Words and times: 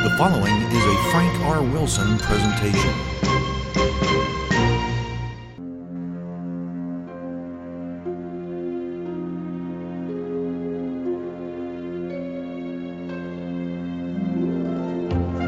The 0.00 0.10
following 0.10 0.54
is 0.54 0.84
a 0.84 1.10
Frank 1.10 1.40
R. 1.40 1.60
Wilson 1.60 2.18
presentation. 2.18 2.94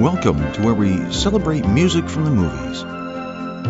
Welcome 0.01 0.53
to 0.55 0.63
where 0.63 0.75
we 0.75 1.13
celebrate 1.13 1.65
music 1.69 2.09
from 2.09 2.25
the 2.25 2.33
movies. 2.33 2.81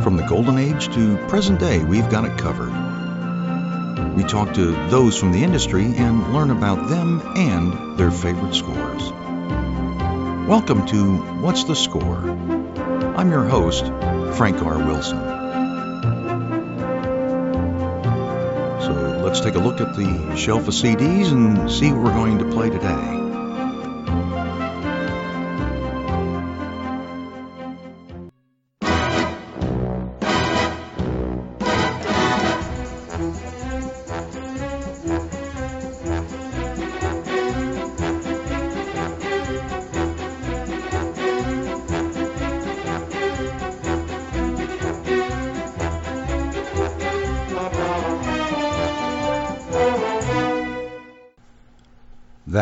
From 0.02 0.16
the 0.16 0.26
golden 0.26 0.56
age 0.56 0.88
to 0.94 1.18
present 1.28 1.60
day, 1.60 1.84
we've 1.84 2.08
got 2.08 2.24
it 2.24 2.38
covered. 2.38 2.72
We 4.16 4.24
talk 4.24 4.54
to 4.54 4.72
those 4.88 5.18
from 5.18 5.32
the 5.32 5.44
industry 5.44 5.84
and 5.84 6.32
learn 6.32 6.50
about 6.50 6.88
them 6.88 7.20
and 7.36 7.98
their 7.98 8.10
favorite 8.10 8.54
scores. 8.54 9.12
Welcome 10.50 10.84
to 10.86 11.16
What's 11.42 11.62
the 11.62 11.76
Score? 11.76 12.28
I'm 13.16 13.30
your 13.30 13.44
host, 13.44 13.84
Frank 14.36 14.60
R. 14.60 14.78
Wilson. 14.78 15.20
So 18.82 19.20
let's 19.24 19.38
take 19.38 19.54
a 19.54 19.60
look 19.60 19.80
at 19.80 19.94
the 19.94 20.34
shelf 20.34 20.66
of 20.66 20.74
CDs 20.74 21.30
and 21.30 21.70
see 21.70 21.92
what 21.92 22.02
we're 22.02 22.14
going 22.14 22.38
to 22.38 22.50
play 22.50 22.68
today. 22.68 23.19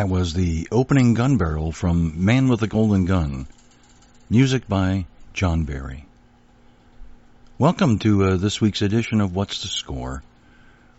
Was 0.08 0.32
the 0.32 0.66
opening 0.72 1.12
gun 1.12 1.36
barrel 1.36 1.70
from 1.70 2.24
Man 2.24 2.48
with 2.48 2.60
the 2.60 2.66
Golden 2.66 3.04
Gun. 3.04 3.46
Music 4.30 4.66
by 4.66 5.04
John 5.34 5.64
Barry. 5.64 6.06
Welcome 7.58 7.98
to 7.98 8.24
uh, 8.24 8.36
this 8.36 8.58
week's 8.58 8.80
edition 8.80 9.20
of 9.20 9.34
What's 9.34 9.60
the 9.60 9.68
Score? 9.68 10.22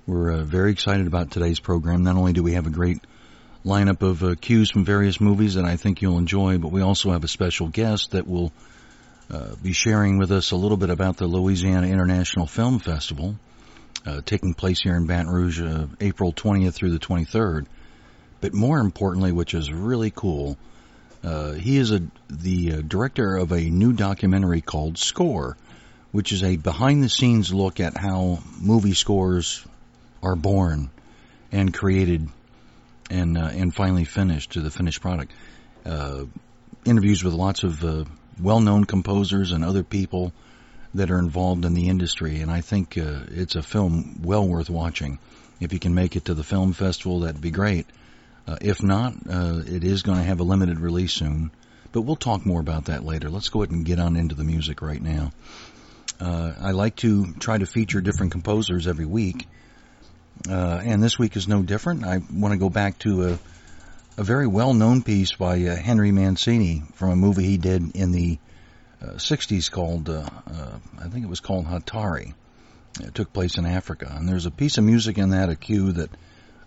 We're 0.06 0.34
uh, 0.34 0.44
very 0.44 0.72
excited 0.72 1.08
about 1.08 1.32
today's 1.32 1.60
program. 1.60 2.04
Not 2.04 2.18
only 2.18 2.34
do 2.34 2.44
we 2.44 2.54
have 2.54 2.68
a 2.68 2.70
great 2.70 3.00
lineup 3.66 4.04
of 4.04 4.24
uh, 4.24 4.36
cues 4.40 4.70
from 4.70 4.86
various 4.86 5.20
movies 5.20 5.56
that 5.56 5.66
I 5.66 5.76
think 5.76 6.04
you'll 6.04 6.20
enjoy, 6.20 6.60
but 6.60 6.72
we 6.72 6.82
also 6.82 7.10
have 7.10 7.24
a 7.24 7.28
special 7.28 7.68
guest 7.68 8.12
that 8.12 8.28
will 8.28 8.52
uh, 9.32 9.56
be 9.56 9.74
sharing 9.74 10.20
with 10.20 10.32
us 10.32 10.52
a 10.52 10.56
little 10.56 10.78
bit 10.78 10.92
about 10.92 11.18
the 11.18 11.26
Louisiana 11.26 11.88
International 11.88 12.46
Film 12.46 12.78
Festival 12.78 13.36
uh, 14.06 14.22
taking 14.24 14.54
place 14.54 14.80
here 14.80 14.96
in 14.96 15.08
Baton 15.08 15.32
Rouge 15.32 15.60
uh, 15.62 15.88
April 16.00 16.32
20th 16.32 16.76
through 16.76 16.92
the 16.92 17.00
23rd. 17.00 17.66
But 18.42 18.54
more 18.54 18.80
importantly, 18.80 19.32
which 19.32 19.54
is 19.54 19.72
really 19.72 20.12
cool, 20.12 20.58
uh, 21.24 21.54
he 21.54 21.78
is 21.78 21.92
a, 21.92 22.02
the 22.30 22.74
uh, 22.74 22.82
director 22.82 23.36
of 23.36 23.52
a 23.52 23.62
new 23.62 23.94
documentary 23.94 24.62
called 24.62 24.98
Score, 24.98 25.58
which 26.12 26.32
is 26.32 26.44
a 26.44 26.56
behind 26.56 27.04
the 27.04 27.10
scenes 27.10 27.54
look 27.54 27.80
at 27.80 27.98
how 27.98 28.40
movie 28.60 28.94
scores 28.94 29.66
are 30.24 30.36
born 30.36 30.90
and 31.52 31.74
created 31.74 32.28
and 33.10 33.38
uh, 33.38 33.50
and 33.52 33.74
finally 33.74 34.06
finished 34.06 34.52
to 34.52 34.62
the 34.62 34.72
finished 34.72 35.02
product. 35.02 35.32
Uh, 35.86 36.26
interviews 36.86 37.24
with 37.24 37.34
lots 37.34 37.64
of 37.64 37.84
uh, 37.84 38.06
well 38.42 38.60
known 38.60 38.86
composers 38.86 39.52
and 39.52 39.66
other 39.66 39.84
people 39.84 40.32
that 40.94 41.12
are 41.12 41.20
involved 41.20 41.66
in 41.66 41.74
the 41.74 41.90
industry, 41.90 42.40
and 42.40 42.50
I 42.50 42.62
think 42.62 42.98
uh, 42.98 43.22
it's 43.30 43.56
a 43.56 43.62
film 43.62 44.22
well 44.24 44.48
worth 44.48 44.70
watching. 44.70 45.20
If 45.60 45.74
you 45.74 45.80
can 45.80 45.94
make 45.94 46.16
it 46.16 46.26
to 46.26 46.34
the 46.34 46.44
film 46.44 46.74
festival, 46.74 47.22
that'd 47.22 47.42
be 47.42 47.52
great. 47.52 47.86
Uh, 48.50 48.58
if 48.62 48.82
not, 48.82 49.14
uh, 49.30 49.62
it 49.68 49.84
is 49.84 50.02
going 50.02 50.18
to 50.18 50.24
have 50.24 50.40
a 50.40 50.44
limited 50.44 50.80
release 50.80 51.14
soon, 51.14 51.52
but 51.92 52.02
we'll 52.02 52.16
talk 52.16 52.48
more 52.48 52.60
about 52.60 52.86
that 52.86 53.06
later. 53.06 53.30
Let's 53.30 53.50
go 53.50 53.62
ahead 53.62 53.70
and 53.70 53.86
get 53.86 54.00
on 54.00 54.16
into 54.16 54.34
the 54.34 54.44
music 54.44 54.82
right 54.82 55.02
now. 55.02 55.32
Uh, 56.20 56.54
I 56.60 56.72
like 56.72 56.96
to 56.98 57.32
try 57.34 57.60
to 57.60 57.68
feature 57.68 58.02
different 58.02 58.32
composers 58.32 58.88
every 58.88 59.06
week, 59.06 59.48
uh, 60.50 60.82
and 60.84 61.04
this 61.04 61.20
week 61.20 61.36
is 61.36 61.48
no 61.48 61.62
different. 61.62 62.04
I 62.04 62.22
want 62.34 62.54
to 62.54 62.58
go 62.58 62.72
back 62.72 62.98
to 63.00 63.28
a, 63.28 63.40
a 64.18 64.24
very 64.24 64.48
well-known 64.48 65.04
piece 65.04 65.34
by 65.34 65.62
uh, 65.66 65.76
Henry 65.76 66.12
Mancini 66.12 66.82
from 66.96 67.12
a 67.12 67.16
movie 67.16 67.46
he 67.46 67.58
did 67.58 67.96
in 67.96 68.12
the 68.12 68.40
60s 69.04 69.70
called, 69.70 70.10
I 70.10 71.08
think 71.08 71.24
it 71.24 71.30
was 71.30 71.40
called 71.40 71.68
Hatari. 71.68 72.34
It 73.00 73.14
took 73.14 73.32
place 73.32 73.60
in 73.60 73.68
Africa, 73.68 74.12
and 74.12 74.28
there's 74.28 74.48
a 74.48 74.52
piece 74.52 74.80
of 74.80 74.84
music 74.86 75.20
in 75.20 75.30
that, 75.30 75.50
a 75.50 75.56
cue 75.56 75.92
that 75.92 76.10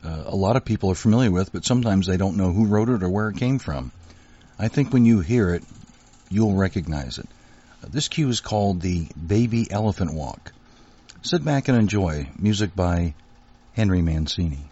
uh, 0.05 0.25
a 0.27 0.37
lot 0.37 0.57
of 0.57 0.65
people 0.65 0.91
are 0.91 0.97
familiar 0.97 1.31
with, 1.31 1.53
but 1.53 1.65
sometimes 1.65 2.07
they 2.07 2.17
don't 2.17 2.37
know 2.37 2.53
who 2.53 2.67
wrote 2.67 2.89
it 2.89 3.03
or 3.03 3.09
where 3.09 3.29
it 3.29 3.37
came 3.37 3.59
from. 3.59 3.93
I 4.59 4.69
think 4.69 4.93
when 4.93 5.05
you 5.05 5.21
hear 5.21 5.55
it, 5.55 5.63
you'll 6.29 6.55
recognize 6.55 7.19
it. 7.19 7.29
Uh, 7.83 7.89
this 7.91 8.09
cue 8.09 8.29
is 8.29 8.41
called 8.41 8.81
the 8.81 9.07
Baby 9.27 9.71
Elephant 9.71 10.13
Walk. 10.15 10.53
Sit 11.23 11.45
back 11.45 11.69
and 11.69 11.79
enjoy 11.79 12.29
music 12.39 12.75
by 12.75 13.15
Henry 13.75 14.03
Mancini. 14.03 14.72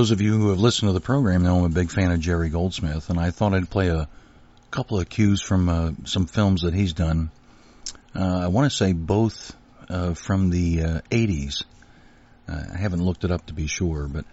Those 0.00 0.12
of 0.12 0.22
you 0.22 0.38
who 0.38 0.48
have 0.48 0.58
listened 0.58 0.88
to 0.88 0.94
the 0.94 1.00
program 1.02 1.42
know 1.42 1.58
I'm 1.58 1.64
a 1.66 1.68
big 1.68 1.90
fan 1.90 2.10
of 2.10 2.20
Jerry 2.20 2.48
Goldsmith, 2.48 3.10
and 3.10 3.20
I 3.20 3.32
thought 3.32 3.52
I'd 3.52 3.68
play 3.68 3.88
a 3.88 4.08
couple 4.70 4.98
of 4.98 5.10
cues 5.10 5.42
from 5.42 5.68
uh, 5.68 5.92
some 6.06 6.24
films 6.24 6.62
that 6.62 6.72
he's 6.72 6.94
done. 6.94 7.30
Uh, 8.16 8.38
I 8.44 8.46
want 8.46 8.70
to 8.70 8.74
say 8.74 8.94
both 8.94 9.54
uh, 9.90 10.14
from 10.14 10.48
the 10.48 11.02
80s. 11.10 11.64
Uh, 12.48 12.52
uh, 12.52 12.64
I 12.72 12.78
haven't 12.78 13.04
looked 13.04 13.24
it 13.24 13.30
up 13.30 13.44
to 13.48 13.52
be 13.52 13.66
sure, 13.66 14.08
but 14.08 14.24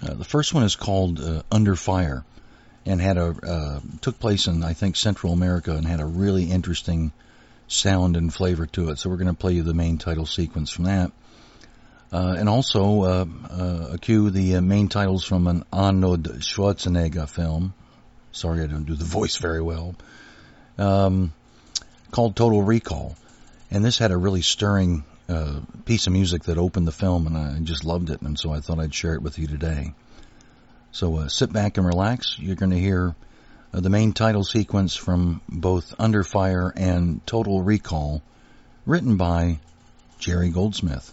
uh, 0.00 0.14
the 0.14 0.24
first 0.24 0.54
one 0.54 0.62
is 0.62 0.76
called 0.76 1.20
Under 1.50 1.74
Fire, 1.74 2.24
and 2.86 3.00
had 3.00 3.18
a 3.18 3.82
took 4.02 4.20
place 4.20 4.46
in 4.46 4.62
I 4.62 4.74
think 4.74 4.94
Central 4.94 5.32
America, 5.32 5.72
and 5.72 5.88
had 5.88 5.98
a 5.98 6.06
really 6.06 6.52
interesting 6.52 7.10
sound 7.66 8.16
and 8.16 8.32
flavor 8.32 8.66
to 8.66 8.90
it. 8.90 9.00
So 9.00 9.10
we're 9.10 9.16
going 9.16 9.26
to 9.26 9.34
play 9.34 9.54
you 9.54 9.64
the 9.64 9.74
main 9.74 9.98
title 9.98 10.24
sequence 10.24 10.70
from 10.70 10.84
that. 10.84 11.10
Uh, 12.12 12.36
and 12.38 12.48
also 12.48 13.02
uh, 13.02 13.24
uh, 13.50 13.88
a 13.94 13.98
cue 13.98 14.30
the 14.30 14.56
uh, 14.56 14.60
main 14.60 14.88
titles 14.88 15.24
from 15.24 15.48
an 15.48 15.64
Arnold 15.72 16.24
Schwarzenegger 16.40 17.28
film. 17.28 17.74
Sorry, 18.32 18.62
I 18.62 18.66
don't 18.66 18.84
do 18.84 18.94
the 18.94 19.04
voice 19.04 19.38
very 19.38 19.60
well. 19.60 19.96
Um, 20.78 21.32
called 22.12 22.36
Total 22.36 22.62
Recall, 22.62 23.16
and 23.70 23.84
this 23.84 23.98
had 23.98 24.12
a 24.12 24.16
really 24.16 24.42
stirring 24.42 25.04
uh, 25.28 25.60
piece 25.84 26.06
of 26.06 26.12
music 26.12 26.44
that 26.44 26.58
opened 26.58 26.86
the 26.86 26.92
film, 26.92 27.26
and 27.26 27.36
I 27.36 27.58
just 27.60 27.84
loved 27.84 28.10
it, 28.10 28.22
and 28.22 28.38
so 28.38 28.52
I 28.52 28.60
thought 28.60 28.78
I'd 28.78 28.94
share 28.94 29.14
it 29.14 29.22
with 29.22 29.38
you 29.38 29.48
today. 29.48 29.92
So 30.92 31.16
uh, 31.16 31.28
sit 31.28 31.52
back 31.52 31.76
and 31.76 31.86
relax. 31.86 32.38
You're 32.38 32.56
going 32.56 32.70
to 32.70 32.78
hear 32.78 33.14
the 33.72 33.90
main 33.90 34.12
title 34.12 34.44
sequence 34.44 34.94
from 34.94 35.42
both 35.48 35.94
Under 35.98 36.22
Fire 36.22 36.72
and 36.74 37.26
Total 37.26 37.60
Recall, 37.60 38.22
written 38.86 39.16
by 39.16 39.58
Jerry 40.18 40.50
Goldsmith. 40.50 41.12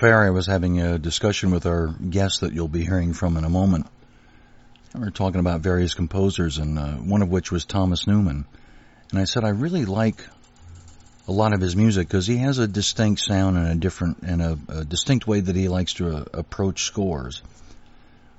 Off 0.00 0.04
air, 0.04 0.22
I 0.22 0.30
was 0.30 0.46
having 0.46 0.80
a 0.80 0.98
discussion 0.98 1.50
with 1.50 1.66
our 1.66 1.88
guest 1.88 2.40
that 2.40 2.54
you'll 2.54 2.68
be 2.68 2.86
hearing 2.86 3.12
from 3.12 3.36
in 3.36 3.44
a 3.44 3.50
moment. 3.50 3.86
We 4.94 5.00
were 5.00 5.10
talking 5.10 5.40
about 5.40 5.60
various 5.60 5.92
composers, 5.92 6.56
and 6.56 6.78
uh, 6.78 6.92
one 6.92 7.20
of 7.20 7.28
which 7.28 7.52
was 7.52 7.66
Thomas 7.66 8.06
Newman. 8.06 8.46
And 9.10 9.20
I 9.20 9.24
said 9.24 9.44
I 9.44 9.50
really 9.50 9.84
like 9.84 10.24
a 11.28 11.32
lot 11.32 11.52
of 11.52 11.60
his 11.60 11.76
music 11.76 12.08
because 12.08 12.26
he 12.26 12.38
has 12.38 12.56
a 12.56 12.66
distinct 12.66 13.20
sound 13.20 13.58
and 13.58 13.68
a 13.68 13.74
different 13.74 14.22
and 14.22 14.40
a, 14.40 14.58
a 14.68 14.84
distinct 14.86 15.26
way 15.26 15.40
that 15.40 15.54
he 15.54 15.68
likes 15.68 15.92
to 15.94 16.16
uh, 16.16 16.24
approach 16.32 16.84
scores. 16.84 17.42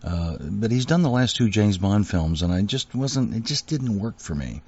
Uh, 0.03 0.37
but 0.41 0.71
he's 0.71 0.87
done 0.87 1.03
the 1.03 1.11
last 1.11 1.35
two 1.35 1.47
James 1.47 1.77
Bond 1.77 2.07
films, 2.07 2.41
and 2.41 2.51
I 2.51 2.63
just 2.63 2.95
wasn't. 2.95 3.35
It 3.35 3.43
just 3.43 3.67
didn't 3.67 3.99
work 3.99 4.17
for 4.17 4.33
me. 4.33 4.63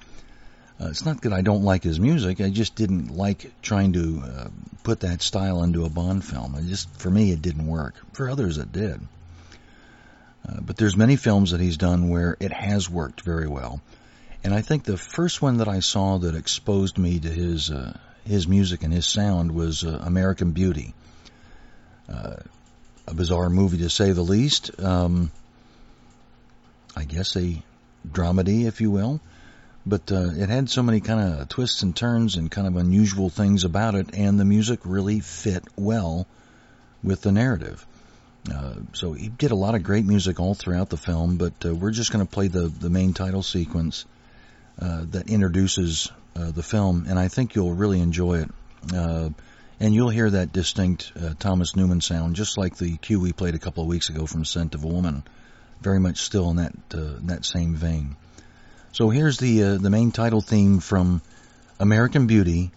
Uh, 0.80 0.88
it's 0.88 1.04
not 1.04 1.22
that 1.22 1.32
I 1.32 1.42
don't 1.42 1.62
like 1.62 1.84
his 1.84 2.00
music. 2.00 2.40
I 2.40 2.50
just 2.50 2.74
didn't 2.74 3.16
like 3.16 3.52
trying 3.62 3.92
to 3.92 4.22
uh, 4.24 4.48
put 4.82 5.00
that 5.00 5.22
style 5.22 5.62
into 5.62 5.84
a 5.84 5.88
Bond 5.88 6.24
film. 6.24 6.56
It 6.56 6.66
just 6.66 6.90
for 6.98 7.10
me, 7.10 7.30
it 7.30 7.42
didn't 7.42 7.66
work. 7.66 7.94
For 8.12 8.28
others, 8.28 8.58
it 8.58 8.72
did. 8.72 9.00
Uh, 10.46 10.60
but 10.60 10.76
there's 10.76 10.96
many 10.96 11.16
films 11.16 11.52
that 11.52 11.60
he's 11.60 11.76
done 11.76 12.08
where 12.08 12.36
it 12.40 12.52
has 12.52 12.90
worked 12.90 13.22
very 13.22 13.46
well. 13.46 13.80
And 14.42 14.52
I 14.52 14.60
think 14.60 14.84
the 14.84 14.98
first 14.98 15.40
one 15.40 15.58
that 15.58 15.68
I 15.68 15.80
saw 15.80 16.18
that 16.18 16.34
exposed 16.34 16.98
me 16.98 17.18
to 17.20 17.28
his 17.28 17.70
uh, 17.70 17.96
his 18.26 18.48
music 18.48 18.82
and 18.82 18.92
his 18.92 19.06
sound 19.06 19.52
was 19.52 19.84
uh, 19.84 20.00
American 20.02 20.50
Beauty. 20.52 20.94
Uh, 22.12 22.36
a 23.06 23.14
bizarre 23.14 23.50
movie 23.50 23.78
to 23.78 23.90
say 23.90 24.12
the 24.12 24.22
least. 24.22 24.70
Um, 24.82 25.30
I 26.96 27.04
guess 27.04 27.36
a 27.36 27.62
dramedy, 28.06 28.66
if 28.66 28.80
you 28.80 28.90
will. 28.90 29.20
But 29.86 30.10
uh, 30.10 30.30
it 30.34 30.48
had 30.48 30.70
so 30.70 30.82
many 30.82 31.00
kind 31.00 31.20
of 31.20 31.48
twists 31.48 31.82
and 31.82 31.94
turns 31.94 32.36
and 32.36 32.50
kind 32.50 32.66
of 32.66 32.76
unusual 32.76 33.28
things 33.28 33.64
about 33.64 33.94
it, 33.94 34.14
and 34.14 34.40
the 34.40 34.44
music 34.44 34.80
really 34.84 35.20
fit 35.20 35.64
well 35.76 36.26
with 37.02 37.20
the 37.20 37.32
narrative. 37.32 37.86
Uh, 38.52 38.74
so 38.92 39.12
he 39.12 39.28
did 39.28 39.50
a 39.50 39.56
lot 39.56 39.74
of 39.74 39.82
great 39.82 40.04
music 40.04 40.40
all 40.40 40.54
throughout 40.54 40.90
the 40.90 40.96
film, 40.96 41.36
but 41.36 41.52
uh, 41.64 41.74
we're 41.74 41.90
just 41.90 42.12
going 42.12 42.24
to 42.24 42.30
play 42.30 42.48
the, 42.48 42.68
the 42.68 42.90
main 42.90 43.12
title 43.12 43.42
sequence 43.42 44.04
uh, 44.80 45.04
that 45.10 45.28
introduces 45.28 46.10
uh, 46.36 46.50
the 46.50 46.62
film, 46.62 47.06
and 47.08 47.18
I 47.18 47.28
think 47.28 47.54
you'll 47.54 47.74
really 47.74 48.00
enjoy 48.00 48.40
it. 48.40 48.50
Uh, 48.94 49.30
and 49.80 49.94
you'll 49.94 50.10
hear 50.10 50.30
that 50.30 50.52
distinct 50.52 51.12
Thomas 51.40 51.74
Newman 51.74 52.00
sound, 52.00 52.36
just 52.36 52.56
like 52.56 52.76
the 52.76 52.96
cue 52.98 53.18
we 53.18 53.32
played 53.32 53.54
a 53.54 53.58
couple 53.58 53.82
of 53.82 53.88
weeks 53.88 54.08
ago 54.08 54.24
from 54.24 54.44
"Scent 54.44 54.74
of 54.74 54.84
a 54.84 54.86
Woman." 54.86 55.24
Very 55.80 55.98
much 55.98 56.18
still 56.18 56.48
in 56.50 56.56
that 56.56 56.72
that 56.90 57.44
same 57.44 57.74
vein. 57.74 58.16
So 58.94 59.10
here's 59.10 59.38
the 59.38 59.60
uh, 59.60 59.78
the 59.78 59.90
main 59.90 60.12
title 60.12 60.40
theme 60.40 60.78
from 60.78 61.20
American 61.80 62.28
Beauty, 62.28 62.70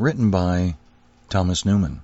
written 0.00 0.32
by 0.32 0.74
Thomas 1.30 1.64
Newman. 1.64 2.00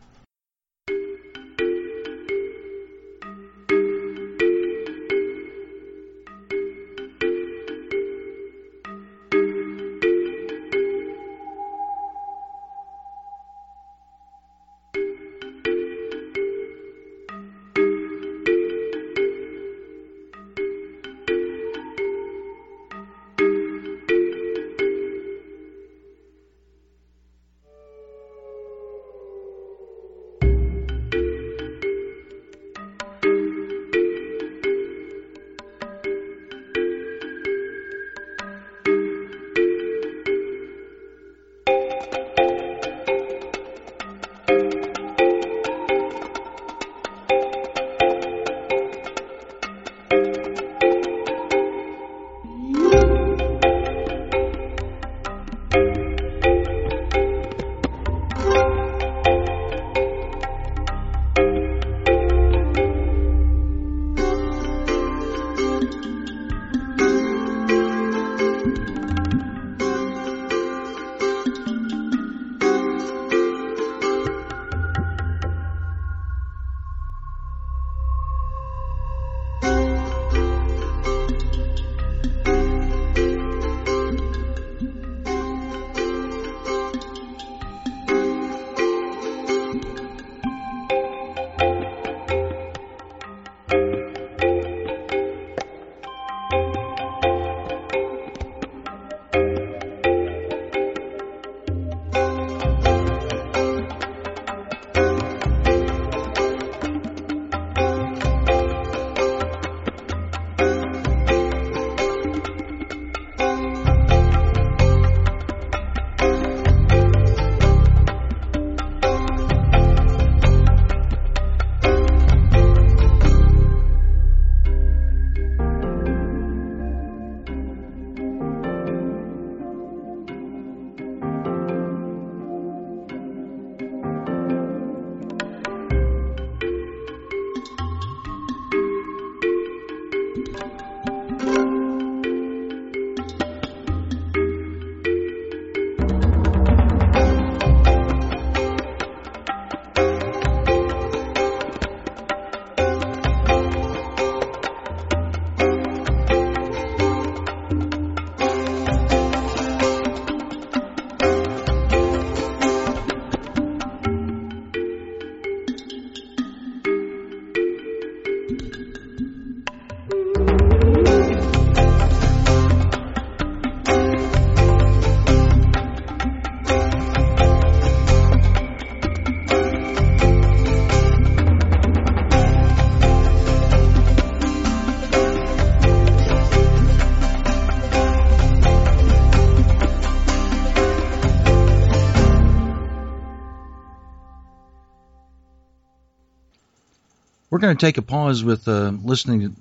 Going 197.61 197.76
to 197.76 197.87
take 197.87 197.99
a 197.99 198.02
pause 198.02 198.43
with 198.43 198.67
uh, 198.69 198.93
listening 199.05 199.55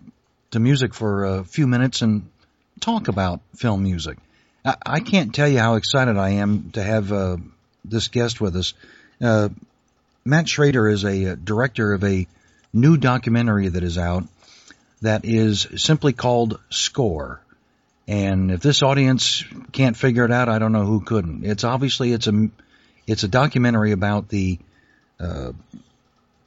to 0.51 0.59
music 0.59 0.93
for 0.93 1.25
a 1.25 1.43
few 1.43 1.67
minutes 1.67 2.01
and 2.01 2.29
talk 2.79 3.07
about 3.07 3.41
film 3.55 3.83
music. 3.83 4.17
I, 4.65 4.75
I 4.85 4.99
can't 4.99 5.33
tell 5.33 5.47
you 5.47 5.59
how 5.59 5.75
excited 5.75 6.17
I 6.17 6.31
am 6.31 6.71
to 6.71 6.83
have 6.83 7.12
uh, 7.12 7.38
this 7.85 8.07
guest 8.07 8.41
with 8.41 8.55
us. 8.55 8.73
Uh, 9.21 9.49
Matt 10.25 10.47
Schrader 10.47 10.88
is 10.88 11.03
a 11.03 11.31
uh, 11.31 11.35
director 11.35 11.93
of 11.93 12.03
a 12.03 12.27
new 12.73 12.97
documentary 12.97 13.67
that 13.67 13.83
is 13.83 13.97
out 13.97 14.23
that 15.01 15.25
is 15.25 15.67
simply 15.77 16.13
called 16.13 16.59
Score. 16.69 17.41
And 18.07 18.51
if 18.51 18.62
this 18.62 18.81
audience 18.81 19.43
can't 19.71 19.95
figure 19.95 20.25
it 20.25 20.31
out, 20.31 20.49
I 20.49 20.59
don't 20.59 20.71
know 20.71 20.85
who 20.85 21.01
couldn't. 21.01 21.45
It's 21.45 21.63
obviously 21.63 22.12
it's 22.12 22.27
a 22.27 22.49
it's 23.07 23.23
a 23.23 23.27
documentary 23.27 23.91
about 23.91 24.29
the 24.29 24.59
uh, 25.19 25.51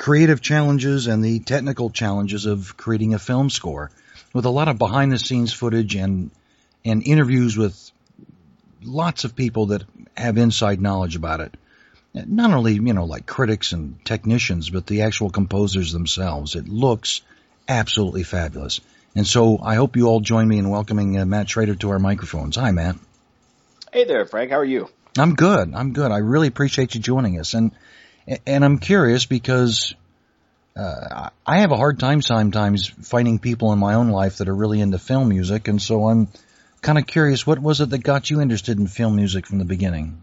creative 0.02 0.40
challenges 0.40 1.06
and 1.06 1.24
the 1.24 1.38
technical 1.38 1.88
challenges 1.88 2.44
of 2.44 2.76
creating 2.76 3.14
a 3.14 3.20
film 3.20 3.48
score, 3.48 3.88
with 4.32 4.44
a 4.44 4.50
lot 4.50 4.66
of 4.66 4.76
behind 4.76 5.12
the 5.12 5.18
scenes 5.18 5.52
footage 5.52 5.94
and 5.94 6.32
and 6.84 7.06
interviews 7.06 7.56
with 7.56 7.92
lots 8.82 9.22
of 9.22 9.36
people 9.36 9.66
that 9.66 9.84
have 10.16 10.38
inside 10.38 10.80
knowledge 10.80 11.14
about 11.14 11.38
it. 11.38 11.54
Not 12.14 12.52
only 12.52 12.72
you 12.72 12.92
know 12.92 13.04
like 13.04 13.26
critics 13.26 13.70
and 13.70 14.04
technicians, 14.04 14.70
but 14.70 14.88
the 14.88 15.02
actual 15.02 15.30
composers 15.30 15.92
themselves. 15.92 16.56
It 16.56 16.66
looks 16.68 17.20
absolutely 17.68 18.24
fabulous. 18.24 18.80
And 19.14 19.24
so 19.24 19.60
I 19.62 19.76
hope 19.76 19.96
you 19.96 20.08
all 20.08 20.18
join 20.18 20.48
me 20.48 20.58
in 20.58 20.68
welcoming 20.68 21.16
uh, 21.16 21.26
Matt 21.26 21.48
Schrader 21.48 21.76
to 21.76 21.90
our 21.90 22.00
microphones. 22.00 22.56
Hi, 22.56 22.72
Matt. 22.72 22.96
Hey 23.92 24.02
there, 24.02 24.26
Frank. 24.26 24.50
How 24.50 24.58
are 24.58 24.64
you? 24.64 24.88
I'm 25.16 25.36
good. 25.36 25.72
I'm 25.72 25.92
good. 25.92 26.10
I 26.10 26.18
really 26.18 26.48
appreciate 26.48 26.96
you 26.96 27.00
joining 27.00 27.38
us. 27.38 27.54
And 27.54 27.70
and 28.46 28.64
I'm 28.64 28.78
curious 28.78 29.26
because 29.26 29.94
uh, 30.76 31.30
I 31.46 31.58
have 31.58 31.72
a 31.72 31.76
hard 31.76 31.98
time 31.98 32.22
sometimes 32.22 32.86
finding 32.86 33.38
people 33.38 33.72
in 33.72 33.78
my 33.78 33.94
own 33.94 34.08
life 34.08 34.38
that 34.38 34.48
are 34.48 34.54
really 34.54 34.80
into 34.80 34.98
film 34.98 35.28
music, 35.28 35.68
and 35.68 35.80
so 35.80 36.08
I'm 36.08 36.28
kind 36.80 36.98
of 36.98 37.06
curious. 37.06 37.46
What 37.46 37.58
was 37.58 37.80
it 37.80 37.90
that 37.90 37.98
got 37.98 38.30
you 38.30 38.40
interested 38.40 38.78
in 38.78 38.86
film 38.86 39.16
music 39.16 39.46
from 39.46 39.58
the 39.58 39.64
beginning? 39.64 40.22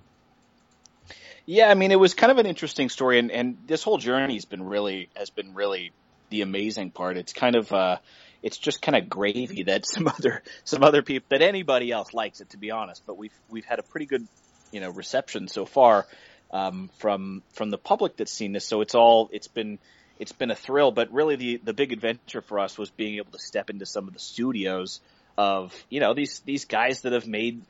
Yeah, 1.46 1.70
I 1.70 1.74
mean, 1.74 1.92
it 1.92 2.00
was 2.00 2.14
kind 2.14 2.32
of 2.32 2.38
an 2.38 2.46
interesting 2.46 2.90
story, 2.90 3.20
and, 3.20 3.32
and 3.32 3.58
this 3.66 3.84
whole 3.84 3.98
journey 3.98 4.36
has 4.36 4.46
been 4.46 4.64
really 4.64 5.10
has 5.16 5.30
been 5.30 5.54
really 5.54 5.92
the 6.30 6.42
amazing 6.42 6.92
part. 6.92 7.18
It's 7.18 7.34
kind 7.34 7.56
of 7.56 7.72
uh, 7.74 7.98
it's 8.42 8.58
just 8.58 8.82
kind 8.82 8.96
of 8.96 9.10
gravy 9.10 9.64
that 9.68 9.86
some 9.86 10.08
other 10.08 10.44
some 10.64 10.84
other 10.84 11.02
people 11.02 11.26
that 11.30 11.42
anybody 11.42 11.92
else 11.92 12.14
likes 12.14 12.42
it 12.42 12.52
to 12.52 12.58
be 12.58 12.72
honest. 12.72 13.04
But 13.06 13.18
we've 13.18 13.40
we've 13.50 13.66
had 13.66 13.80
a 13.80 13.84
pretty 13.84 14.06
good 14.06 14.28
you 14.72 14.80
know 14.80 14.90
reception 14.90 15.48
so 15.48 15.66
far 15.66 16.06
um, 16.52 16.90
from 16.98 17.44
from 17.54 17.70
the 17.70 17.78
public 17.78 18.18
that's 18.18 18.32
seen 18.32 18.54
this. 18.54 18.66
So 18.66 18.82
it's 18.82 18.96
all 18.96 19.30
it's 19.32 19.48
been 19.48 19.80
it's 20.20 20.32
been 20.32 20.52
a 20.52 20.56
thrill. 20.56 20.92
But 20.92 21.12
really 21.12 21.36
the 21.36 21.62
the 21.64 21.74
big 21.74 21.92
adventure 21.92 22.42
for 22.42 22.60
us 22.60 22.78
was 22.78 22.90
being 22.90 23.18
able 23.18 23.32
to 23.32 23.40
step 23.40 23.70
into 23.70 23.86
some 23.86 24.08
of 24.08 24.14
the 24.14 24.20
studios 24.20 25.00
of 25.38 25.74
you 25.90 26.00
know 26.00 26.14
these 26.14 26.40
these 26.40 26.66
guys 26.66 27.02
that 27.02 27.14
have 27.14 27.28
made 27.28 27.62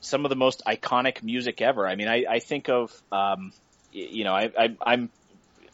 some 0.00 0.24
of 0.24 0.28
the 0.30 0.36
most 0.36 0.62
iconic 0.66 1.22
music 1.22 1.60
ever. 1.60 1.86
I 1.86 1.96
mean, 1.96 2.08
I, 2.08 2.24
I 2.28 2.38
think 2.38 2.68
of 2.68 2.92
um, 3.12 3.52
you 3.92 4.24
know 4.24 4.34
I, 4.34 4.50
I 4.56 4.76
I'm 4.82 5.10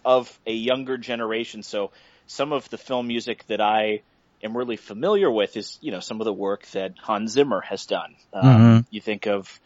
of 0.04 0.38
a 0.46 0.52
younger 0.52 0.98
generation, 0.98 1.62
so 1.62 1.90
some 2.26 2.52
of 2.52 2.68
the 2.70 2.78
film 2.78 3.06
music 3.06 3.46
that 3.46 3.60
I 3.60 4.00
am 4.42 4.56
really 4.56 4.76
familiar 4.76 5.30
with 5.30 5.56
is, 5.56 5.78
you 5.80 5.90
know, 5.90 6.00
some 6.00 6.20
of 6.20 6.24
the 6.24 6.32
work 6.32 6.66
that 6.68 6.94
Hans 6.98 7.32
Zimmer 7.32 7.60
has 7.62 7.86
done. 7.86 8.14
Um, 8.32 8.44
mm-hmm. 8.44 8.78
You 8.90 9.00
think 9.00 9.26
of 9.26 9.60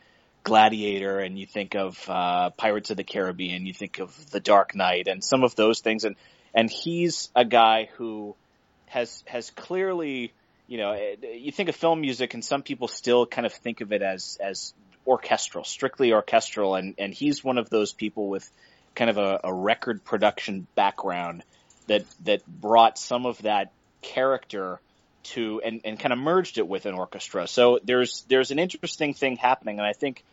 Gladiator 0.48 1.18
and 1.18 1.38
you 1.38 1.46
think 1.46 1.74
of 1.74 2.02
uh, 2.08 2.50
Pirates 2.50 2.90
of 2.90 2.96
the 2.96 3.04
Caribbean, 3.04 3.66
you 3.66 3.74
think 3.74 3.98
of 3.98 4.30
The 4.30 4.40
Dark 4.40 4.74
Knight 4.74 5.06
and 5.06 5.22
some 5.22 5.44
of 5.44 5.54
those 5.54 5.80
things. 5.80 6.04
And, 6.04 6.16
and 6.54 6.70
he's 6.70 7.28
a 7.36 7.44
guy 7.44 7.90
who 7.96 8.34
has, 8.86 9.22
has 9.26 9.50
clearly, 9.50 10.32
you 10.66 10.78
know, 10.78 10.96
you 11.34 11.52
think 11.52 11.68
of 11.68 11.76
film 11.76 12.00
music 12.00 12.34
and 12.34 12.44
some 12.44 12.62
people 12.62 12.88
still 12.88 13.26
kind 13.26 13.46
of 13.46 13.52
think 13.52 13.82
of 13.82 13.92
it 13.92 14.02
as, 14.02 14.38
as 14.42 14.72
orchestral, 15.06 15.64
strictly 15.64 16.12
orchestral. 16.12 16.74
And, 16.74 16.94
and 16.98 17.12
he's 17.12 17.44
one 17.44 17.58
of 17.58 17.68
those 17.70 17.92
people 17.92 18.28
with 18.28 18.50
kind 18.94 19.10
of 19.10 19.18
a, 19.18 19.40
a 19.44 19.54
record 19.54 20.04
production 20.04 20.66
background 20.74 21.44
that 21.86 22.04
that 22.24 22.46
brought 22.46 22.98
some 22.98 23.26
of 23.26 23.40
that 23.42 23.70
character 24.02 24.80
to 25.22 25.60
and, 25.64 25.80
and 25.84 25.98
kind 25.98 26.12
of 26.12 26.18
merged 26.18 26.58
it 26.58 26.66
with 26.66 26.86
an 26.86 26.94
orchestra. 26.94 27.46
So 27.46 27.80
there's 27.82 28.24
there's 28.28 28.50
an 28.50 28.58
interesting 28.58 29.14
thing 29.14 29.36
happening, 29.36 29.78
and 29.78 29.86
I 29.86 29.92
think 29.92 30.24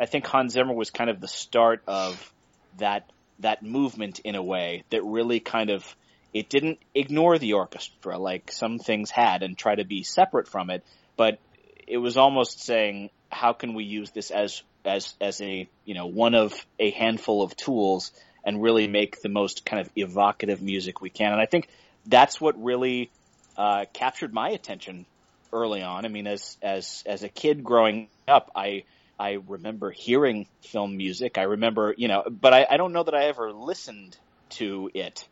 I 0.00 0.06
think 0.06 0.26
Hans 0.26 0.52
Zimmer 0.52 0.74
was 0.74 0.90
kind 0.90 1.10
of 1.10 1.20
the 1.20 1.28
start 1.28 1.82
of 1.86 2.32
that 2.78 3.10
that 3.40 3.62
movement 3.62 4.20
in 4.20 4.34
a 4.34 4.42
way 4.42 4.84
that 4.90 5.02
really 5.02 5.40
kind 5.40 5.70
of 5.70 5.96
it 6.32 6.48
didn't 6.48 6.78
ignore 6.94 7.38
the 7.38 7.54
orchestra 7.54 8.18
like 8.18 8.50
some 8.50 8.78
things 8.78 9.10
had 9.10 9.42
and 9.42 9.56
try 9.56 9.74
to 9.74 9.84
be 9.84 10.02
separate 10.02 10.48
from 10.48 10.70
it, 10.70 10.84
but 11.16 11.38
it 11.86 11.98
was 11.98 12.16
almost 12.16 12.62
saying 12.62 13.10
how 13.30 13.52
can 13.52 13.74
we 13.74 13.84
use 13.84 14.10
this 14.10 14.30
as 14.30 14.62
as 14.84 15.14
as 15.20 15.40
a 15.40 15.68
you 15.84 15.94
know 15.94 16.06
one 16.06 16.34
of 16.34 16.54
a 16.78 16.90
handful 16.90 17.42
of 17.42 17.56
tools 17.56 18.12
and 18.44 18.62
really 18.62 18.86
make 18.86 19.22
the 19.22 19.28
most 19.28 19.64
kind 19.64 19.80
of 19.80 19.90
evocative 19.96 20.60
music 20.60 21.00
we 21.00 21.10
can. 21.10 21.32
And 21.32 21.40
I 21.40 21.46
think 21.46 21.68
that's 22.06 22.40
what 22.40 22.62
really 22.62 23.10
uh, 23.56 23.86
captured 23.92 24.34
my 24.34 24.50
attention 24.50 25.06
early 25.52 25.82
on. 25.82 26.04
I 26.04 26.08
mean, 26.08 26.26
as 26.26 26.56
as 26.62 27.02
as 27.06 27.22
a 27.22 27.28
kid 27.28 27.64
growing 27.64 28.08
up, 28.28 28.50
I 28.54 28.84
I 29.18 29.38
remember 29.46 29.90
hearing 29.90 30.46
film 30.62 30.96
music. 30.96 31.38
I 31.38 31.42
remember, 31.42 31.94
you 31.96 32.08
know, 32.08 32.24
but 32.28 32.52
I, 32.52 32.66
I 32.70 32.76
don't 32.76 32.92
know 32.92 33.02
that 33.02 33.14
I 33.14 33.24
ever 33.26 33.52
listened 33.52 34.16
to 34.50 34.90
it 34.94 35.26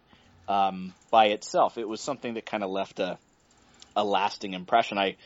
um, 0.49 0.95
by 1.11 1.27
itself. 1.27 1.79
It 1.79 1.89
was 1.89 2.01
something 2.01 2.35
that 2.35 2.47
kind 2.47 2.63
of 2.63 2.71
left 2.71 3.01
a 3.01 3.19
a 3.95 4.05
lasting 4.05 4.55
impression. 4.55 4.99
I 4.99 5.17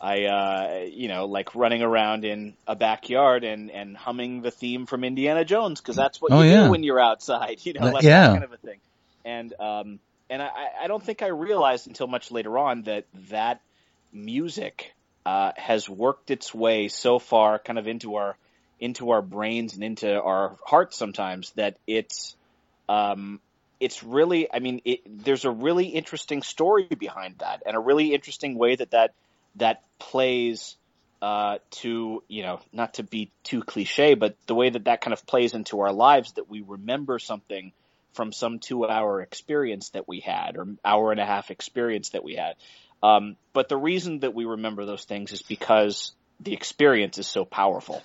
I, 0.00 0.24
uh, 0.24 0.84
you 0.90 1.08
know, 1.08 1.24
like 1.26 1.54
running 1.54 1.80
around 1.80 2.24
in 2.24 2.54
a 2.66 2.76
backyard 2.76 3.42
and, 3.42 3.70
and 3.70 3.96
humming 3.96 4.42
the 4.42 4.50
theme 4.50 4.84
from 4.84 5.02
Indiana 5.02 5.44
Jones 5.46 5.80
because 5.80 5.96
that's 5.96 6.20
what 6.20 6.30
oh, 6.32 6.42
you 6.42 6.50
yeah. 6.50 6.64
do 6.64 6.70
when 6.70 6.82
you're 6.82 7.00
outside, 7.00 7.64
you 7.64 7.72
know, 7.72 7.86
like 7.86 8.02
yeah. 8.02 8.26
that 8.26 8.32
kind 8.32 8.44
of 8.44 8.52
a 8.52 8.56
thing. 8.58 8.78
And, 9.24 9.54
um, 9.58 9.98
and 10.28 10.42
I, 10.42 10.50
I 10.82 10.86
don't 10.88 11.02
think 11.02 11.22
I 11.22 11.28
realized 11.28 11.86
until 11.86 12.06
much 12.06 12.30
later 12.30 12.58
on 12.58 12.82
that 12.82 13.06
that 13.30 13.62
music, 14.12 14.94
uh, 15.26 15.52
has 15.56 15.88
worked 15.88 16.30
its 16.30 16.54
way 16.54 16.88
so 16.88 17.18
far 17.18 17.58
kind 17.58 17.78
of 17.78 17.86
into 17.86 18.16
our, 18.16 18.36
into 18.80 19.10
our 19.10 19.22
brains 19.22 19.74
and 19.74 19.84
into 19.84 20.20
our 20.20 20.56
hearts 20.64 20.96
sometimes 20.96 21.50
that 21.52 21.76
it's, 21.86 22.36
um, 22.88 23.40
it's 23.80 24.02
really, 24.02 24.52
I 24.52 24.58
mean, 24.60 24.80
it, 24.84 25.00
there's 25.06 25.44
a 25.44 25.50
really 25.50 25.86
interesting 25.86 26.42
story 26.42 26.84
behind 26.84 27.36
that 27.38 27.62
and 27.66 27.76
a 27.76 27.80
really 27.80 28.14
interesting 28.14 28.56
way 28.56 28.76
that 28.76 28.92
that 28.92 29.14
that 29.56 29.82
plays 29.98 30.76
uh, 31.22 31.58
to 31.70 32.22
you 32.28 32.42
know 32.42 32.60
not 32.72 32.94
to 32.94 33.02
be 33.02 33.30
too 33.44 33.62
cliche, 33.62 34.14
but 34.14 34.36
the 34.46 34.54
way 34.54 34.70
that 34.70 34.84
that 34.84 35.00
kind 35.00 35.12
of 35.12 35.26
plays 35.26 35.54
into 35.54 35.80
our 35.80 35.92
lives 35.92 36.32
that 36.32 36.50
we 36.50 36.60
remember 36.60 37.18
something 37.18 37.72
from 38.12 38.32
some 38.32 38.58
two 38.58 38.86
hour 38.86 39.22
experience 39.22 39.90
that 39.90 40.06
we 40.06 40.20
had 40.20 40.56
or 40.56 40.66
hour 40.84 41.10
and 41.10 41.20
a 41.20 41.24
half 41.24 41.50
experience 41.50 42.10
that 42.10 42.24
we 42.24 42.34
had. 42.34 42.54
Um, 43.04 43.36
but 43.52 43.68
the 43.68 43.76
reason 43.76 44.20
that 44.20 44.34
we 44.34 44.46
remember 44.46 44.86
those 44.86 45.04
things 45.04 45.32
is 45.32 45.42
because 45.42 46.12
the 46.40 46.54
experience 46.54 47.18
is 47.18 47.26
so 47.28 47.44
powerful. 47.44 48.02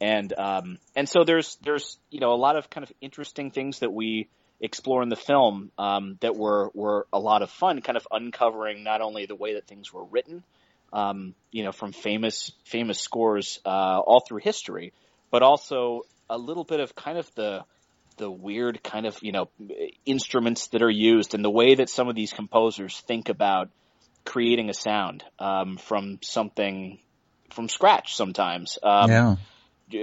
And, 0.00 0.32
um, 0.36 0.78
and 0.96 1.08
so 1.08 1.22
there's, 1.24 1.56
there's, 1.62 1.98
you 2.10 2.18
know, 2.18 2.32
a 2.32 2.40
lot 2.40 2.56
of 2.56 2.68
kind 2.68 2.84
of 2.84 2.92
interesting 3.00 3.52
things 3.52 3.78
that 3.78 3.92
we 3.92 4.28
explore 4.60 5.04
in 5.04 5.08
the 5.08 5.16
film, 5.16 5.70
um, 5.78 6.18
that 6.20 6.34
were, 6.36 6.70
were 6.74 7.06
a 7.12 7.18
lot 7.20 7.42
of 7.42 7.50
fun, 7.50 7.80
kind 7.80 7.96
of 7.96 8.08
uncovering 8.10 8.82
not 8.82 9.00
only 9.00 9.26
the 9.26 9.36
way 9.36 9.54
that 9.54 9.68
things 9.68 9.92
were 9.92 10.04
written, 10.04 10.42
um, 10.92 11.36
you 11.52 11.62
know, 11.62 11.70
from 11.70 11.92
famous 11.92 12.50
famous 12.64 12.98
scores 12.98 13.60
uh, 13.64 14.00
all 14.00 14.20
through 14.26 14.40
history, 14.42 14.92
but 15.30 15.42
also 15.42 16.02
a 16.28 16.36
little 16.36 16.64
bit 16.64 16.80
of 16.80 16.96
kind 16.96 17.18
of 17.18 17.32
the 17.36 17.64
the 18.16 18.30
weird 18.30 18.82
kind 18.82 19.06
of 19.06 19.16
you 19.22 19.32
know 19.32 19.48
instruments 20.04 20.66
that 20.68 20.82
are 20.82 20.90
used 20.90 21.34
and 21.34 21.44
the 21.44 21.50
way 21.50 21.76
that 21.76 21.88
some 21.88 22.08
of 22.08 22.14
these 22.14 22.32
composers 22.32 22.98
think 23.06 23.28
about 23.28 23.70
creating 24.24 24.70
a 24.70 24.74
sound 24.74 25.24
um, 25.38 25.76
from 25.76 26.18
something 26.22 26.98
from 27.50 27.68
scratch 27.68 28.14
sometimes. 28.14 28.78
Um, 28.82 29.10
yeah. 29.10 29.36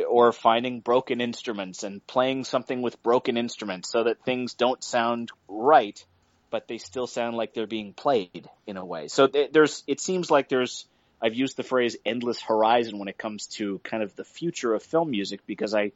Or 0.09 0.33
finding 0.33 0.81
broken 0.81 1.21
instruments 1.21 1.83
and 1.83 2.05
playing 2.05 2.43
something 2.43 2.81
with 2.81 3.01
broken 3.03 3.37
instruments 3.37 3.89
so 3.89 4.03
that 4.03 4.21
things 4.25 4.53
don't 4.53 4.83
sound 4.83 5.31
right 5.47 6.03
but 6.49 6.67
they 6.67 6.77
still 6.77 7.07
sound 7.07 7.35
like 7.35 7.53
they're 7.53 7.67
being 7.67 7.93
played 7.93 8.49
in 8.65 8.77
a 8.77 8.85
way. 8.85 9.07
So 9.07 9.27
there's, 9.27 9.83
it 9.87 9.99
seems 9.99 10.31
like 10.31 10.49
there's, 10.49 10.85
I've 11.21 11.33
used 11.33 11.57
the 11.57 11.63
phrase 11.63 11.97
endless 12.05 12.41
horizon 12.41 12.99
when 12.99 13.07
it 13.07 13.17
comes 13.17 13.47
to 13.57 13.79
kind 13.79 14.03
of 14.03 14.15
the 14.15 14.23
future 14.23 14.73
of 14.73 14.83
film 14.83 15.11
music 15.11 15.41
because 15.45 15.73
I, 15.73 15.91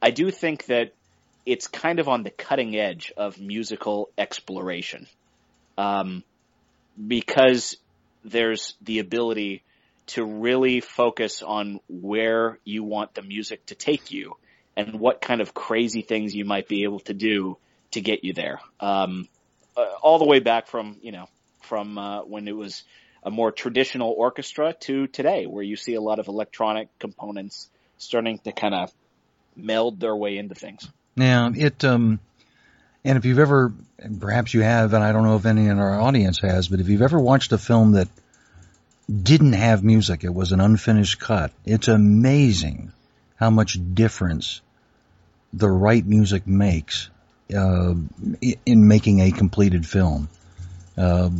I 0.00 0.10
do 0.10 0.30
think 0.30 0.66
that 0.66 0.94
it's 1.44 1.66
kind 1.66 1.98
of 1.98 2.08
on 2.08 2.22
the 2.22 2.30
cutting 2.30 2.76
edge 2.76 3.12
of 3.16 3.38
musical 3.38 4.08
exploration. 4.16 5.06
Um, 5.76 6.22
because 7.06 7.76
there's 8.24 8.74
the 8.82 8.98
ability 8.98 9.62
to 10.06 10.24
really 10.24 10.80
focus 10.80 11.42
on 11.42 11.80
where 11.88 12.58
you 12.64 12.82
want 12.82 13.14
the 13.14 13.22
music 13.22 13.64
to 13.66 13.74
take 13.74 14.10
you 14.10 14.36
and 14.76 14.98
what 14.98 15.20
kind 15.20 15.40
of 15.40 15.54
crazy 15.54 16.02
things 16.02 16.34
you 16.34 16.44
might 16.44 16.68
be 16.68 16.84
able 16.84 17.00
to 17.00 17.14
do 17.14 17.56
to 17.92 18.00
get 18.00 18.24
you 18.24 18.32
there. 18.32 18.60
Um, 18.80 19.28
uh, 19.76 19.86
all 20.02 20.18
the 20.18 20.26
way 20.26 20.40
back 20.40 20.66
from 20.66 20.98
you 21.02 21.12
know 21.12 21.26
from 21.62 21.98
uh, 21.98 22.22
when 22.22 22.46
it 22.46 22.56
was 22.56 22.84
a 23.22 23.30
more 23.30 23.50
traditional 23.50 24.14
orchestra 24.16 24.74
to 24.80 25.06
today, 25.06 25.46
where 25.46 25.62
you 25.62 25.76
see 25.76 25.94
a 25.94 26.00
lot 26.00 26.18
of 26.18 26.28
electronic 26.28 26.88
components 26.98 27.70
starting 27.96 28.38
to 28.40 28.52
kind 28.52 28.74
of 28.74 28.92
meld 29.56 30.00
their 30.00 30.14
way 30.14 30.36
into 30.36 30.54
things. 30.54 30.88
Yeah, 31.16 31.50
it 31.54 31.84
um, 31.84 32.20
And 33.04 33.18
if 33.18 33.24
you've 33.24 33.38
ever, 33.38 33.72
perhaps 34.18 34.54
you 34.54 34.62
have, 34.62 34.94
and 34.94 35.04
I 35.04 35.12
don't 35.12 35.24
know 35.24 35.36
if 35.36 35.46
any 35.46 35.66
in 35.66 35.78
our 35.78 36.00
audience 36.00 36.40
has, 36.40 36.68
but 36.68 36.80
if 36.80 36.88
you've 36.88 37.02
ever 37.02 37.20
watched 37.20 37.52
a 37.52 37.58
film 37.58 37.92
that 37.92 38.08
didn't 39.10 39.52
have 39.52 39.84
music, 39.84 40.24
it 40.24 40.32
was 40.32 40.52
an 40.52 40.60
unfinished 40.60 41.18
cut, 41.18 41.52
it's 41.66 41.88
amazing 41.88 42.92
how 43.36 43.50
much 43.50 43.78
difference 43.94 44.62
the 45.52 45.68
right 45.68 46.04
music 46.04 46.46
makes 46.46 47.10
uh, 47.54 47.94
in 48.64 48.88
making 48.88 49.20
a 49.20 49.30
completed 49.30 49.86
film. 49.86 50.28
Uh, 50.96 51.30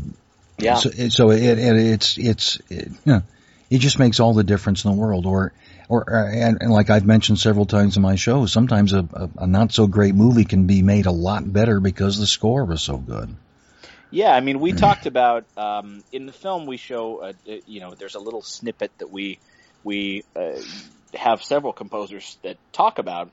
yeah. 0.59 0.75
So, 0.75 0.91
so 1.09 1.31
it, 1.31 1.59
it, 1.59 1.77
it's 1.77 2.19
it's 2.19 2.61
it, 2.69 2.89
you 2.89 3.13
know, 3.13 3.23
it 3.71 3.79
just 3.79 3.99
makes 3.99 4.21
all 4.21 4.35
the 4.35 4.45
difference 4.45 4.85
in 4.85 4.93
the 4.93 4.97
world. 4.97 5.27
Or 5.27 5.53
or 5.89 6.05
and, 6.09 6.59
and 6.61 6.71
like 6.73 6.91
I've 6.91 7.05
mentioned 7.05 7.39
several 7.39 7.67
times 7.67 7.97
in 7.97 8.03
my 8.03 8.17
show, 8.17 8.47
sometimes 8.47 8.93
a, 8.93 9.07
a, 9.13 9.31
a 9.39 9.47
not 9.47 9.73
so 9.73 9.87
great 9.87 10.15
movie 10.15 10.45
can 10.45 10.67
be 10.67 10.83
made 10.83 11.07
a 11.07 11.11
lot 11.11 11.51
better 11.51 11.81
because 11.81 12.19
the 12.19 12.27
score 12.27 12.65
was 12.65 12.83
so 12.83 12.97
good. 12.97 13.35
Yeah, 14.11 14.33
I 14.33 14.41
mean, 14.41 14.61
we 14.61 14.73
mm. 14.73 14.79
talked 14.79 15.07
about 15.07 15.45
um, 15.57 16.05
in 16.13 16.27
the 16.27 16.33
film. 16.33 16.67
We 16.67 16.77
show, 16.77 17.19
uh, 17.19 17.33
you 17.67 17.81
know, 17.81 17.95
there's 17.95 18.15
a 18.15 18.21
little 18.21 18.43
snippet 18.43 18.93
that 18.99 19.11
we 19.11 19.39
we 19.83 20.25
uh, 20.37 20.53
have 21.15 21.43
several 21.43 21.73
composers 21.73 22.39
that 22.43 22.57
talk 22.73 22.99
about 22.99 23.31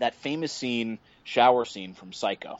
that 0.00 0.14
famous 0.16 0.52
scene, 0.52 0.98
shower 1.24 1.64
scene 1.64 1.94
from 1.94 2.12
Psycho, 2.12 2.58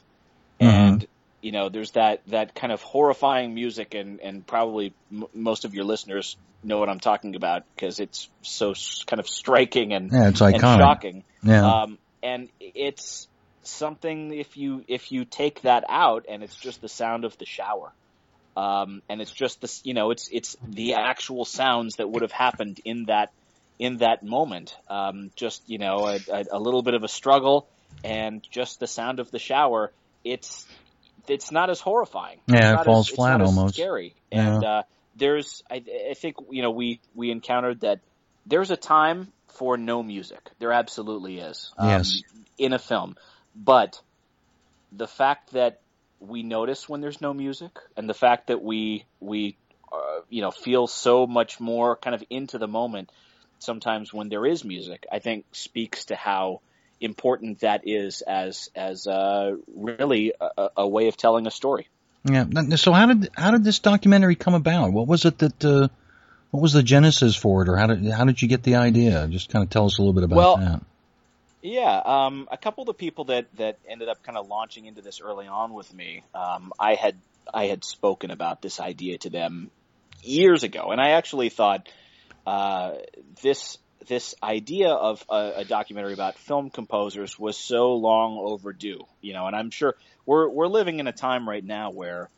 mm-hmm. 0.61 1.05
You 1.41 1.53
know, 1.53 1.69
there's 1.69 1.93
that 1.93 2.23
that 2.29 2.55
kind 2.55 2.73
of 2.73 2.83
horrifying 2.83 3.55
music, 3.55 3.95
and 3.95 4.21
and 4.21 4.47
probably 4.47 4.95
m- 5.13 5.27
most 5.35 5.65
of 5.65 5.75
your 5.75 5.85
listeners 5.85 6.37
know 6.63 6.79
what 6.79 6.89
I'm 6.89 7.01
talking 7.01 7.37
about 7.37 7.65
because 7.75 8.01
it's 8.01 8.29
so 8.43 8.73
s- 8.73 9.05
kind 9.07 9.21
of 9.21 9.29
striking 9.29 9.93
and 9.93 10.11
yeah, 10.13 10.29
it's 10.29 10.41
iconic. 10.41 10.55
and 10.55 10.63
shocking. 10.63 11.25
Yeah, 11.43 11.67
um, 11.67 11.99
and 12.23 12.49
it's 12.61 13.29
something 13.63 14.33
if 14.35 14.57
you 14.57 14.85
if 14.89 15.13
you 15.13 15.25
take 15.25 15.63
that 15.63 15.85
out 15.89 16.27
and 16.29 16.43
it's 16.43 16.57
just 16.57 16.81
the 16.81 16.89
sound 16.89 17.25
of 17.25 17.37
the 17.39 17.47
shower. 17.47 17.93
Um, 18.57 19.01
and 19.09 19.21
it's 19.23 19.31
just 19.31 19.61
this, 19.61 19.81
you 19.85 19.95
know, 19.95 20.11
it's 20.11 20.29
it's 20.33 20.57
the 20.67 20.95
actual 20.95 21.45
sounds 21.45 21.97
that 21.97 22.11
would 22.11 22.23
have 22.23 22.33
happened 22.33 22.81
in 22.85 23.05
that 23.05 23.31
in 23.79 23.99
that 23.99 24.23
moment. 24.23 24.77
Um, 24.89 25.31
just 25.37 25.63
you 25.69 25.79
know, 25.79 26.07
a, 26.07 26.19
a, 26.31 26.45
a, 26.53 26.59
little 26.59 26.83
bit 26.83 26.95
of 26.95 27.05
a 27.05 27.09
struggle, 27.09 27.69
and 28.05 28.47
just 28.51 28.81
the 28.81 28.87
sound 28.87 29.21
of 29.21 29.31
the 29.31 29.39
shower. 29.39 29.93
It's 30.25 30.67
it's 31.29 31.51
not 31.51 31.71
as 31.71 31.81
horrifying. 31.81 32.41
Yeah, 32.47 32.81
it 32.81 32.85
falls 32.85 33.11
as, 33.11 33.15
flat 33.15 33.41
almost. 33.41 33.75
Scary, 33.75 34.15
and 34.31 34.65
uh, 34.65 34.83
there's 35.17 35.63
I, 35.71 35.83
I 36.11 36.15
think 36.15 36.37
you 36.51 36.63
know 36.63 36.71
we 36.71 37.01
we 37.15 37.31
encountered 37.31 37.81
that 37.81 38.01
there's 38.47 38.71
a 38.71 38.77
time 38.77 39.33
for 39.55 39.77
no 39.77 40.03
music. 40.03 40.51
There 40.59 40.73
absolutely 40.73 41.39
is. 41.39 41.73
Um, 41.77 41.91
yes. 41.91 42.23
In 42.59 42.73
a 42.73 42.79
film, 42.79 43.17
but 43.55 44.01
the 44.93 45.07
fact 45.07 45.53
that 45.53 45.81
we 46.19 46.43
notice 46.43 46.89
when 46.89 47.01
there's 47.01 47.21
no 47.21 47.33
music, 47.33 47.79
and 47.97 48.09
the 48.09 48.15
fact 48.15 48.49
that 48.49 48.63
we 48.63 49.05
we 49.21 49.57
uh, 49.93 50.21
you 50.29 50.43
know 50.43 50.51
feel 50.51 50.87
so 50.87 51.27
much 51.27 51.61
more 51.61 51.97
kind 51.97 52.15
of 52.15 52.23
into 52.31 52.59
the 52.59 52.69
moment 52.69 53.11
sometimes 53.61 54.13
when 54.13 54.29
there 54.29 54.45
is 54.47 54.65
music, 54.65 55.07
I 55.13 55.21
think 55.21 55.45
speaks 55.53 56.07
to 56.07 56.17
how 56.17 56.61
important 57.01 57.61
that 57.61 57.83
is 57.87 58.23
as 58.23 58.71
as 58.75 59.07
uh, 59.07 59.57
really 59.75 60.33
a, 60.41 60.69
a, 60.79 60.89
way 60.89 61.09
of 61.09 61.17
telling 61.17 61.47
a 61.47 61.51
story. 61.51 61.89
Yeah. 62.25 62.45
So 62.77 62.93
how 62.93 63.07
did 63.07 63.31
how 63.35 63.51
did 63.51 63.65
this 63.65 63.79
documentary 63.79 64.37
come 64.37 64.55
about? 64.55 64.93
What 64.93 65.07
was 65.07 65.25
it 65.25 65.39
that 65.39 65.65
uh, 65.65 65.89
what 66.51 66.61
was 66.61 66.73
the 66.73 66.83
genesis 66.83 67.37
for 67.37 67.63
it, 67.63 67.69
or 67.69 67.77
how 67.77 67.87
did 67.87 68.05
how 68.11 68.25
did 68.25 68.43
you 68.43 68.49
get 68.49 68.63
the 68.63 68.77
idea? 68.77 69.27
Just 69.29 69.51
kind 69.51 69.63
of 69.63 69.71
tell 69.71 69.87
us 69.87 69.99
a 69.99 70.03
little 70.03 70.15
bit 70.15 70.25
about 70.25 70.37
well, 70.37 70.57
that. 70.57 70.83
Yeah, 71.63 72.01
um, 72.05 72.49
a 72.51 72.57
couple 72.57 72.83
of 72.83 72.87
the 72.87 72.95
people 72.95 73.25
that 73.27 73.47
that 73.57 73.79
ended 73.89 74.09
up 74.09 74.23
kind 74.23 74.39
of 74.39 74.49
launching 74.49 74.87
into 74.87 75.03
this 75.03 75.21
early 75.21 75.47
on 75.47 75.73
with 75.73 75.93
me, 75.93 76.23
um, 76.35 76.73
I 76.79 76.95
had 76.95 77.17
I 77.53 77.67
had 77.67 77.85
spoken 77.85 78.31
about 78.31 78.63
this 78.63 78.81
idea 78.81 79.19
to 79.19 79.31
them 79.31 79.71
years 80.23 80.63
ago, 80.63 80.91
and 80.91 81.01
I 81.01 81.11
actually 81.11 81.51
thought 81.51 81.89
uh, 82.47 82.95
this 83.43 83.79
this 84.07 84.35
idea 84.43 84.91
of 84.91 85.25
a, 85.29 85.53
a, 85.57 85.65
documentary 85.65 86.13
about 86.13 86.39
film 86.39 86.71
composers 86.71 87.39
was 87.39 87.57
so 87.57 87.95
long 87.95 88.39
overdue. 88.39 89.05
You 89.21 89.33
know, 89.35 89.47
and 89.47 89.55
I'm 89.55 89.71
sure 89.71 89.95
we're 90.27 90.49
we're 90.49 90.69
living 90.69 91.01
in 91.01 91.07
a 91.07 91.13
time 91.13 91.49
right 91.49 91.65
now 91.65 91.91
where 91.91 92.29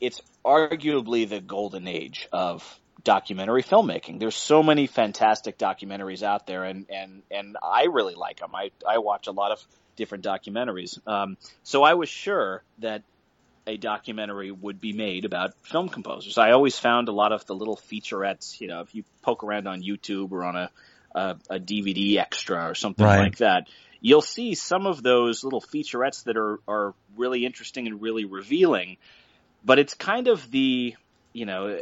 it's 0.00 0.20
arguably 0.44 1.28
the 1.28 1.40
golden 1.40 1.86
age 1.86 2.28
of 2.32 2.78
documentary 3.04 3.62
filmmaking. 3.62 4.18
There's 4.20 4.36
so 4.36 4.62
many 4.62 4.86
fantastic 4.86 5.58
documentaries 5.58 6.22
out 6.22 6.46
there, 6.46 6.64
and 6.64 6.86
and 6.90 7.22
and 7.30 7.56
I 7.62 7.84
really 7.84 8.14
like 8.14 8.40
them. 8.40 8.54
I 8.54 8.70
I 8.88 8.98
watch 8.98 9.26
a 9.26 9.32
lot 9.32 9.52
of 9.52 9.64
different 9.96 10.24
documentaries. 10.24 10.98
Um, 11.06 11.36
so 11.62 11.82
I 11.82 11.94
was 11.94 12.08
sure 12.08 12.62
that 12.78 13.02
a 13.66 13.76
documentary 13.76 14.50
would 14.50 14.80
be 14.80 14.92
made 14.92 15.24
about 15.24 15.54
film 15.62 15.88
composers. 15.88 16.36
I 16.38 16.50
always 16.50 16.78
found 16.78 17.08
a 17.08 17.12
lot 17.12 17.32
of 17.32 17.46
the 17.46 17.54
little 17.54 17.76
featurettes. 17.76 18.60
You 18.60 18.68
know, 18.68 18.80
if 18.80 18.94
you 18.94 19.04
poke 19.22 19.44
around 19.44 19.68
on 19.68 19.82
YouTube 19.82 20.32
or 20.32 20.44
on 20.44 20.56
a 20.56 20.70
a, 21.14 21.36
a 21.50 21.58
DVD 21.58 22.18
extra 22.18 22.68
or 22.68 22.74
something 22.74 23.04
right. 23.04 23.20
like 23.20 23.36
that, 23.38 23.68
you'll 24.00 24.20
see 24.20 24.54
some 24.54 24.86
of 24.86 25.02
those 25.02 25.44
little 25.44 25.60
featurettes 25.60 26.24
that 26.24 26.36
are 26.36 26.60
are 26.66 26.94
really 27.16 27.44
interesting 27.44 27.86
and 27.86 28.02
really 28.02 28.24
revealing. 28.24 28.96
But 29.64 29.78
it's 29.78 29.94
kind 29.94 30.28
of 30.28 30.50
the 30.50 30.96
you 31.32 31.46
know, 31.46 31.78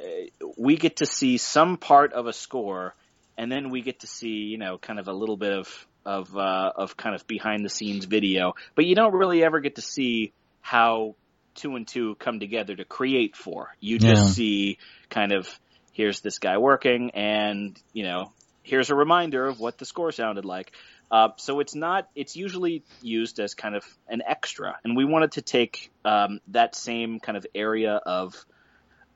we 0.57 0.77
get 0.77 0.97
to 0.97 1.07
see 1.07 1.37
some 1.37 1.77
part 1.77 2.13
of 2.13 2.27
a 2.27 2.33
score, 2.33 2.95
and 3.37 3.51
then 3.51 3.71
we 3.71 3.83
get 3.83 4.01
to 4.01 4.07
see, 4.07 4.29
you 4.29 4.59
know, 4.59 4.79
kind 4.79 4.99
of 4.99 5.09
a 5.09 5.13
little 5.13 5.37
bit 5.37 5.53
of 5.53 5.87
of 6.05 6.37
uh, 6.37 6.73
of 6.77 6.97
kind 6.97 7.15
of 7.15 7.27
behind 7.27 7.65
the 7.65 7.69
scenes 7.69 8.05
video, 8.05 8.55
but 8.75 8.87
you 8.87 8.95
don't 8.95 9.15
really 9.15 9.45
ever 9.45 9.61
get 9.61 9.77
to 9.77 9.83
see 9.83 10.33
how 10.61 11.15
two 11.55 11.77
and 11.77 11.87
two 11.87 12.15
come 12.17 12.41
together 12.41 12.75
to 12.77 12.85
create 12.85 13.37
four. 13.37 13.75
You 13.81 13.99
just 13.99 14.23
yeah. 14.23 14.29
see 14.29 14.79
kind 15.09 15.33
of 15.33 15.49
here's 15.93 16.21
this 16.21 16.39
guy 16.39 16.59
working, 16.59 17.11
and 17.11 17.79
you 17.93 18.05
know, 18.05 18.33
here's 18.63 18.91
a 18.91 18.95
reminder 18.95 19.47
of 19.47 19.61
what 19.61 19.79
the 19.79 19.85
score 19.85 20.13
sounded 20.13 20.45
like. 20.45 20.73
Uh, 21.11 21.29
so 21.37 21.61
it's 21.61 21.75
not. 21.75 22.09
It's 22.15 22.37
usually 22.37 22.85
used 23.03 23.41
as 23.41 23.55
kind 23.55 23.75
of 23.75 23.85
an 24.09 24.23
extra, 24.27 24.79
and 24.85 24.97
we 24.97 25.05
wanted 25.05 25.33
to 25.33 25.43
take 25.43 25.91
um, 26.05 26.41
that 26.49 26.77
same 26.77 27.19
kind 27.19 27.37
of 27.37 27.47
area 27.55 27.95
of 27.95 28.35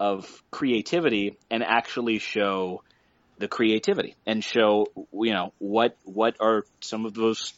of 0.00 0.42
creativity 0.50 1.36
and 1.50 1.62
actually 1.62 2.18
show 2.18 2.82
the 3.38 3.46
creativity 3.46 4.16
and 4.26 4.42
show 4.42 4.86
you 5.12 5.32
know 5.32 5.52
what 5.58 5.96
what 6.02 6.36
are 6.40 6.64
some 6.80 7.06
of 7.06 7.14
those 7.14 7.52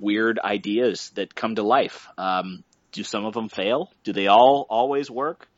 weird 0.00 0.38
ideas 0.38 1.10
that 1.14 1.34
come 1.34 1.56
to 1.56 1.62
life. 1.62 2.08
Um, 2.16 2.64
do 2.92 3.02
some 3.02 3.24
of 3.24 3.34
them 3.34 3.48
fail? 3.48 3.90
Do 4.04 4.12
they 4.12 4.26
all 4.26 4.66
always 4.68 5.10
work? 5.10 5.48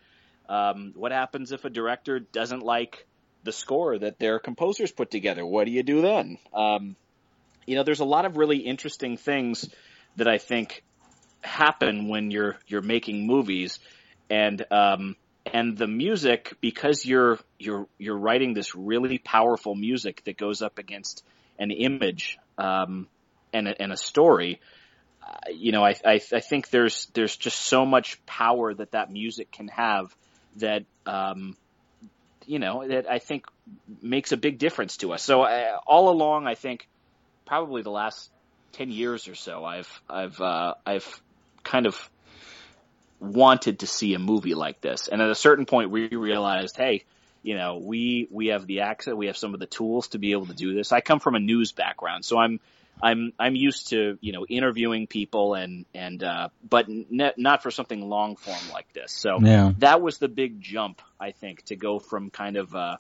Um, 0.49 0.93
what 0.97 1.13
happens 1.13 1.53
if 1.53 1.65
a 1.65 1.71
director 1.71 2.19
doesn't 2.19 2.63
like 2.63 3.07
the 3.45 3.53
score 3.53 3.99
that 3.99 4.19
their 4.19 4.39
composers 4.39 4.91
put 4.91 5.11
together? 5.11 5.45
What 5.45 5.67
do 5.67 5.73
you 5.73 5.83
do 5.83 6.03
then? 6.03 6.39
Um, 6.53 6.97
you 7.67 7.77
know, 7.77 7.83
there's 7.83 8.01
a 8.01 8.05
lot 8.05 8.25
of 8.25 8.37
really 8.37 8.59
interesting 8.59 9.17
things 9.17 9.69
that 10.17 10.29
I 10.29 10.39
think 10.39 10.83
happen 11.43 12.09
when 12.09 12.31
you're 12.31 12.57
you're 12.67 12.83
making 12.83 13.27
movies, 13.27 13.79
and 14.31 14.65
um, 14.71 15.17
and 15.47 15.77
the 15.77 15.87
music 15.87 16.55
because 16.61 17.05
you're 17.05 17.39
you're 17.59 17.87
you're 17.99 18.19
writing 18.19 18.55
this 18.55 18.75
really 18.75 19.19
powerful 19.19 19.75
music 19.75 20.23
that 20.25 20.37
goes 20.37 20.63
up 20.63 20.79
against 20.79 21.23
an 21.59 21.71
image 21.71 22.39
um, 22.59 23.09
and 23.53 23.69
a, 23.69 23.83
and 23.83 23.93
a 23.93 23.97
story. 23.97 24.61
Uh, 25.23 25.51
you 25.53 25.73
know, 25.73 25.85
I, 25.85 25.95
I 26.05 26.21
I 26.33 26.41
think 26.41 26.71
there's 26.71 27.07
there's 27.15 27.37
just 27.37 27.61
so 27.61 27.85
much 27.87 28.25
power 28.27 28.75
that 28.75 28.93
that 28.93 29.11
music 29.11 29.51
can 29.53 29.69
have 29.69 30.15
that 30.57 30.85
um, 31.07 31.57
you 32.47 32.59
know 32.59 32.87
that 32.87 33.11
I 33.11 33.19
think 33.19 33.47
makes 34.03 34.33
a 34.33 34.37
big 34.37 34.59
difference 34.59 34.99
to 34.99 35.13
us. 35.13 35.23
So 35.23 35.43
uh, 35.43 35.79
all 35.87 36.11
along, 36.11 36.47
I 36.47 36.55
think 36.55 36.89
probably 37.47 37.83
the 37.83 37.91
last 37.91 38.31
ten 38.73 38.91
years 38.91 39.29
or 39.29 39.35
so, 39.35 39.65
I've 39.65 40.03
I've 40.09 40.41
uh, 40.41 40.75
I've 40.85 41.23
kind 41.63 41.87
of 41.87 42.11
wanted 43.21 43.81
to 43.81 43.87
see 43.87 44.15
a 44.15 44.19
movie 44.19 44.55
like 44.55 44.81
this. 44.81 45.09
And 45.09 45.23
at 45.23 45.31
a 45.31 45.35
certain 45.35 45.67
point, 45.67 45.91
we 45.91 46.09
realized, 46.09 46.77
hey, 46.77 47.05
you 47.43 47.57
know, 47.57 47.79
we 47.79 48.29
we 48.31 48.49
have 48.49 48.67
the 48.67 48.81
access, 48.81 49.15
we 49.15 49.27
have 49.27 49.37
some 49.37 49.55
of 49.55 49.61
the 49.61 49.67
tools 49.67 50.09
to 50.09 50.19
be 50.19 50.33
able 50.33 50.47
to 50.47 50.55
do 50.55 50.75
this. 50.75 50.93
I 50.93 51.01
come 51.01 51.21
from 51.21 51.35
a 51.35 51.41
news 51.41 51.73
background, 51.73 52.25
so 52.25 52.39
I'm 52.39 52.61
I'm 53.03 53.33
I'm 53.39 53.57
used 53.57 53.89
to 53.89 54.19
you 54.21 54.33
know 54.33 54.47
interviewing 54.47 55.07
people 55.07 55.55
and 55.55 55.85
and 55.95 56.23
uh, 56.23 56.49
but 56.69 56.87
ne- 56.89 57.33
not 57.37 57.63
for 57.63 57.71
something 57.71 58.01
long 58.09 58.37
form 58.37 58.73
like 58.73 58.93
this. 58.93 59.13
So 59.13 59.39
yeah. 59.41 59.73
that 59.79 60.01
was 60.01 60.19
the 60.19 60.29
big 60.29 60.61
jump, 60.61 61.03
I 61.19 61.33
think, 61.33 61.65
to 61.67 61.77
go 61.77 61.99
from 61.99 62.31
kind 62.31 62.57
of 62.57 62.75
a, 62.75 62.99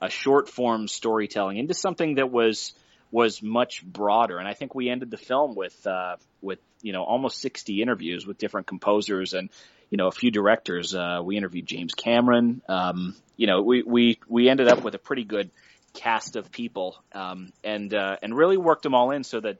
a 0.00 0.10
short 0.10 0.48
form 0.48 0.88
storytelling 0.88 1.58
into 1.58 1.74
something 1.74 2.16
that 2.16 2.30
was 2.30 2.72
was 3.10 3.42
much 3.42 3.84
broader. 3.84 4.38
And 4.38 4.48
I 4.48 4.54
think 4.54 4.74
we 4.74 4.90
ended 4.90 5.10
the 5.10 5.16
film 5.16 5.54
with 5.54 5.86
uh, 5.86 6.16
with 6.42 6.58
you 6.82 6.92
know 6.92 7.04
almost 7.04 7.40
60 7.40 7.80
interviews 7.80 8.26
with 8.26 8.38
different 8.38 8.66
composers 8.66 9.34
and 9.34 9.50
you 9.90 9.98
know 9.98 10.08
a 10.08 10.12
few 10.12 10.30
directors. 10.30 10.94
Uh, 10.94 11.20
we 11.22 11.36
interviewed 11.36 11.66
James 11.66 11.94
Cameron. 11.94 12.62
Um, 12.68 13.14
you 13.36 13.46
know, 13.46 13.62
we 13.62 13.82
we 13.82 14.18
we 14.28 14.48
ended 14.48 14.68
up 14.68 14.82
with 14.82 14.94
a 14.94 14.98
pretty 14.98 15.24
good 15.24 15.50
cast 15.94 16.36
of 16.36 16.50
people 16.50 17.02
um, 17.12 17.52
and 17.62 17.94
uh, 17.94 18.16
and 18.22 18.36
really 18.36 18.56
worked 18.56 18.82
them 18.82 18.94
all 18.94 19.10
in 19.12 19.24
so 19.24 19.40
that 19.40 19.58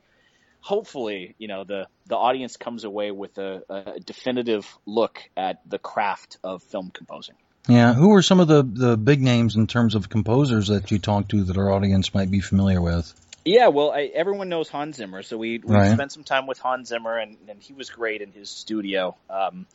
hopefully, 0.61 1.35
you 1.39 1.49
know, 1.49 1.65
the 1.65 1.87
the 2.07 2.17
audience 2.17 2.57
comes 2.57 2.85
away 2.85 3.11
with 3.11 3.39
a, 3.39 3.63
a 3.69 4.01
definitive 4.01 4.67
look 4.85 5.23
at 5.37 5.61
the 5.69 5.79
craft 5.79 6.39
of 6.45 6.63
film 6.65 6.91
composing. 6.93 7.37
Yeah, 7.69 7.95
who 7.95 8.13
are 8.15 8.23
some 8.23 8.41
of 8.41 8.49
the 8.49 8.63
the 8.63 8.97
big 8.97 9.23
names 9.23 9.57
in 9.57 9.67
terms 9.67 9.95
of 9.95 10.09
composers 10.09 10.69
that 10.69 10.91
you 10.91 10.99
talk 10.99 11.29
to 11.29 11.45
that 11.45 11.57
our 11.57 11.71
audience 11.71 12.13
might 12.13 12.31
be 12.31 12.41
familiar 12.41 12.81
with? 12.81 13.13
Yeah, 13.45 13.69
well, 13.69 13.91
I, 13.91 14.11
everyone 14.15 14.49
knows 14.49 14.71
Hans 14.71 14.97
Zimmer, 14.97 15.23
so 15.23 15.37
we 15.37 15.61
we 15.63 15.75
Right. 15.75 15.93
spent 15.93 16.13
some 16.13 16.25
time 16.25 16.47
with 16.47 16.59
Hans 16.59 16.89
Zimmer, 16.89 17.19
and, 17.19 17.37
and 17.49 17.63
he 17.63 17.75
was 17.75 17.91
great 17.91 18.23
in 18.23 18.33
his 18.33 18.51
studio. 18.51 19.17
Um, 19.29 19.67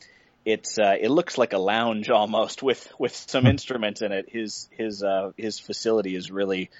it's 0.44 0.78
uh, 0.78 0.94
it 0.98 1.10
looks 1.10 1.36
like 1.38 1.52
a 1.52 1.58
lounge 1.58 2.08
almost 2.20 2.62
with 2.62 2.86
with 2.98 3.14
some 3.14 3.46
instruments 3.46 4.02
in 4.02 4.12
it. 4.12 4.26
His 4.28 4.68
his 4.72 5.02
uh, 5.02 5.32
his 5.36 5.58
facility 5.58 6.14
is 6.16 6.30
really 6.30 6.70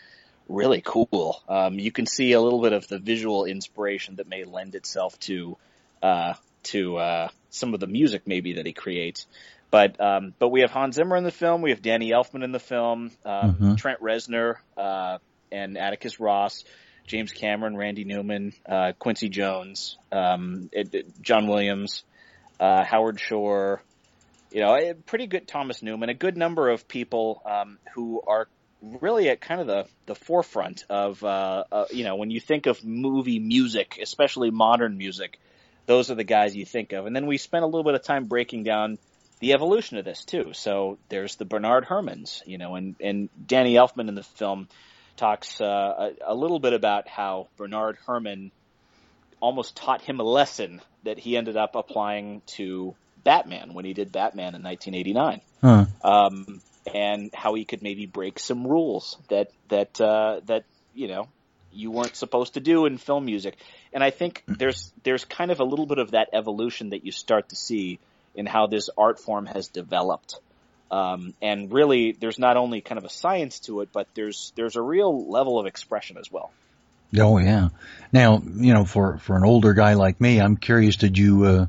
really 0.49 0.83
cool. 0.85 1.41
Um, 1.49 1.79
you 1.79 1.93
can 1.93 2.07
see 2.07 2.33
a 2.33 2.41
little 2.41 2.61
bit 2.61 2.73
of 2.73 2.89
the 2.89 2.99
visual 2.99 3.45
inspiration 3.45 4.17
that 4.17 4.29
may 4.29 4.45
lend 4.45 4.75
itself 4.75 5.19
to 5.21 5.57
uh, 6.03 6.35
to 6.65 6.97
uh, 6.97 7.29
some 7.51 7.75
of 7.75 7.81
the 7.81 7.87
music 7.87 8.23
maybe 8.27 8.55
that 8.55 8.67
he 8.67 8.73
creates. 8.73 9.27
But 9.71 10.01
um, 10.01 10.35
but 10.39 10.49
we 10.49 10.63
have 10.63 10.71
Hans 10.73 10.97
Zimmer 10.97 11.17
in 11.17 11.23
the 11.25 11.31
film. 11.31 11.63
We 11.63 11.71
have 11.71 11.83
Danny 11.83 12.11
Elfman 12.11 12.43
in 12.43 12.53
the 12.53 12.59
film. 12.59 13.13
Um, 13.25 13.55
Mhm. 13.55 13.77
Trent 13.79 14.01
Reznor 14.01 14.57
uh, 14.77 15.19
and 15.53 15.79
Atticus 15.79 16.19
Ross. 16.19 16.65
James 17.07 17.33
Cameron, 17.33 17.77
Randy 17.77 18.05
Newman, 18.05 18.53
uh, 18.69 18.93
Quincy 18.97 19.29
Jones, 19.31 19.97
um, 20.13 20.69
it, 20.71 20.95
it- 20.95 21.21
John 21.23 21.49
Williams, 21.49 22.05
uh, 22.61 22.85
Howard 22.85 23.19
Shore, 23.19 23.83
you 24.53 24.61
know, 24.61 24.77
a 24.77 24.95
pretty 24.95 25.27
good 25.27 25.49
Thomas 25.49 25.83
Newman, 25.83 26.11
a 26.11 26.15
good 26.15 26.37
number 26.37 26.69
of 26.69 26.87
people 26.87 27.43
um, 27.47 27.79
who 27.95 28.23
are 28.27 28.49
really 28.83 29.29
at 29.31 29.41
kind 29.41 29.61
of 29.61 29.67
the, 29.67 29.87
the 30.07 30.15
forefront 30.15 30.85
of, 30.91 31.25
uh, 31.25 31.65
uh, 31.73 31.85
you 31.91 32.05
know, 32.05 32.17
when 32.17 32.31
you 32.31 32.41
think 32.41 32.67
of 32.67 32.85
movie 32.85 33.39
music, 33.39 33.99
especially 34.01 34.51
modern 34.51 34.99
music, 34.99 35.39
those 35.87 36.11
are 36.11 36.15
the 36.15 36.25
guys 36.25 36.55
you 36.55 36.67
think 36.67 36.93
of. 36.93 37.07
And 37.07 37.17
then 37.17 37.27
we 37.27 37.39
spent 37.39 37.65
a 37.65 37.67
little 37.67 37.85
bit 37.85 37.95
of 37.95 38.03
time 38.03 38.27
breaking 38.27 38.65
down 38.65 38.99
the 39.41 39.55
evolution 39.55 39.97
of 39.97 40.05
this 40.05 40.25
too. 40.25 40.53
So 40.53 40.99
there's 41.09 41.37
the 41.37 41.47
Bernard 41.47 41.87
Herrmanns, 41.87 42.43
you 42.47 42.59
know, 42.59 42.75
and, 42.75 42.95
and 43.01 43.31
Danny 43.47 43.75
Elfman 43.75 44.09
in 44.09 44.15
the 44.15 44.23
film 44.23 44.69
talks 45.17 45.61
uh, 45.61 45.65
a, 46.27 46.33
a 46.33 46.35
little 46.35 46.59
bit 46.59 46.75
about 46.75 47.09
how 47.09 47.49
Bernard 47.57 47.97
Herrmann 48.07 48.51
almost 49.41 49.77
taught 49.77 50.03
him 50.03 50.21
a 50.21 50.25
lesson 50.25 50.81
that 51.05 51.19
he 51.19 51.37
ended 51.37 51.57
up 51.57 51.75
applying 51.75 52.43
to 52.47 52.95
Batman 53.25 53.75
when 53.75 53.85
he 53.85 53.93
did 53.93 54.13
Batman 54.13 54.55
in 54.55 54.63
1989 54.63 55.41
Huh. 55.61 55.87
um, 56.03 56.61
and 56.93 57.31
how 57.35 57.55
he 57.55 57.65
could 57.65 57.83
maybe 57.83 58.07
break 58.07 58.39
some 58.39 58.67
rules 58.67 59.19
that 59.29 59.51
that 59.69 60.01
uh, 60.01 60.41
that 60.47 60.65
you 60.95 61.09
know 61.09 61.29
you 61.73 61.91
weren't 61.91 62.17
supposed 62.17 62.55
to 62.55 62.61
do 62.61 62.87
in 62.87 62.99
film 62.99 63.25
music. 63.25 63.57
And 63.93 64.03
I 64.03 64.11
think 64.11 64.43
there's 64.47 64.93
there's 65.03 65.25
kind 65.25 65.51
of 65.51 65.61
a 65.61 65.65
little 65.65 65.87
bit 65.87 65.99
of 65.99 66.13
that 66.13 66.29
evolution 66.33 66.91
that 66.91 67.05
you 67.05 67.13
start 67.13 67.51
to 67.51 67.57
see 67.57 67.99
in 68.35 68.47
how 68.47 68.67
this 68.67 68.89
art 68.97 69.19
form 69.21 69.47
has 69.47 69.69
developed. 69.69 70.37
Um, 70.91 71.35
and 71.41 71.73
really, 71.73 72.13
there's 72.13 72.39
not 72.39 72.57
only 72.57 72.81
kind 72.81 72.99
of 72.99 73.05
a 73.05 73.09
science 73.11 73.61
to 73.61 73.81
it, 73.83 73.91
but 73.93 74.09
there's 74.15 74.53
there's 74.57 74.77
a 74.77 74.83
real 74.83 75.31
level 75.31 75.59
of 75.61 75.67
expression 75.67 76.17
as 76.19 76.31
well. 76.33 76.51
Oh 77.19 77.39
yeah. 77.39 77.69
Now, 78.13 78.43
you 78.57 78.75
know, 78.75 78.85
for 78.85 79.19
for 79.19 79.37
an 79.37 79.45
older 79.45 79.75
guy 79.75 79.95
like 79.95 80.21
me, 80.21 80.41
I'm 80.41 80.57
curious. 80.57 80.97
Did 80.97 81.19
you? 81.19 81.45
Uh, 81.45 81.67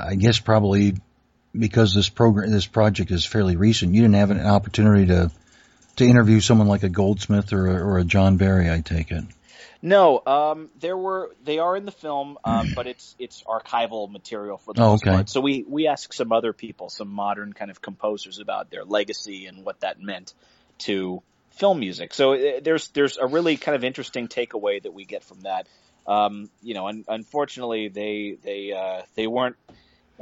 I 0.00 0.14
guess 0.14 0.38
probably 0.38 0.94
because 1.58 1.94
this 1.94 2.08
program, 2.08 2.50
this 2.50 2.66
project 2.66 3.10
is 3.10 3.24
fairly 3.24 3.56
recent. 3.56 3.94
You 3.94 4.02
didn't 4.02 4.14
have 4.14 4.30
an 4.30 4.40
opportunity 4.40 5.06
to 5.06 5.30
to 5.96 6.04
interview 6.04 6.40
someone 6.40 6.68
like 6.68 6.82
a 6.82 6.88
Goldsmith 6.88 7.52
or 7.52 7.66
a, 7.66 7.84
or 7.84 7.98
a 7.98 8.04
John 8.04 8.36
Barry. 8.36 8.70
I 8.70 8.80
take 8.80 9.10
it. 9.10 9.24
No, 9.82 10.22
um, 10.26 10.70
there 10.80 10.96
were 10.96 11.30
they 11.44 11.58
are 11.58 11.76
in 11.76 11.84
the 11.84 11.92
film, 11.92 12.38
um, 12.44 12.72
but 12.74 12.86
it's 12.86 13.14
it's 13.18 13.42
archival 13.42 14.10
material 14.10 14.58
for 14.58 14.72
the 14.74 14.82
Oh, 14.82 14.92
most 14.92 15.02
okay. 15.02 15.12
part. 15.12 15.28
So 15.28 15.40
we 15.40 15.64
we 15.68 15.86
asked 15.86 16.14
some 16.14 16.32
other 16.32 16.52
people, 16.52 16.88
some 16.88 17.08
modern 17.08 17.52
kind 17.52 17.70
of 17.70 17.80
composers, 17.80 18.38
about 18.38 18.70
their 18.70 18.84
legacy 18.84 19.46
and 19.46 19.64
what 19.64 19.80
that 19.80 20.00
meant 20.00 20.34
to 20.78 21.22
film 21.56 21.80
music. 21.80 22.14
So 22.14 22.34
uh, 22.34 22.60
there's 22.62 22.88
there's 22.88 23.18
a 23.18 23.26
really 23.26 23.56
kind 23.56 23.74
of 23.74 23.84
interesting 23.84 24.28
takeaway 24.28 24.82
that 24.82 24.92
we 24.92 25.04
get 25.04 25.24
from 25.24 25.40
that. 25.40 25.66
Um, 26.06 26.50
you 26.62 26.74
know, 26.74 26.88
un- 26.88 27.04
unfortunately, 27.08 27.88
they 27.88 28.36
they 28.42 28.72
uh, 28.72 29.02
they 29.14 29.26
weren't. 29.26 29.56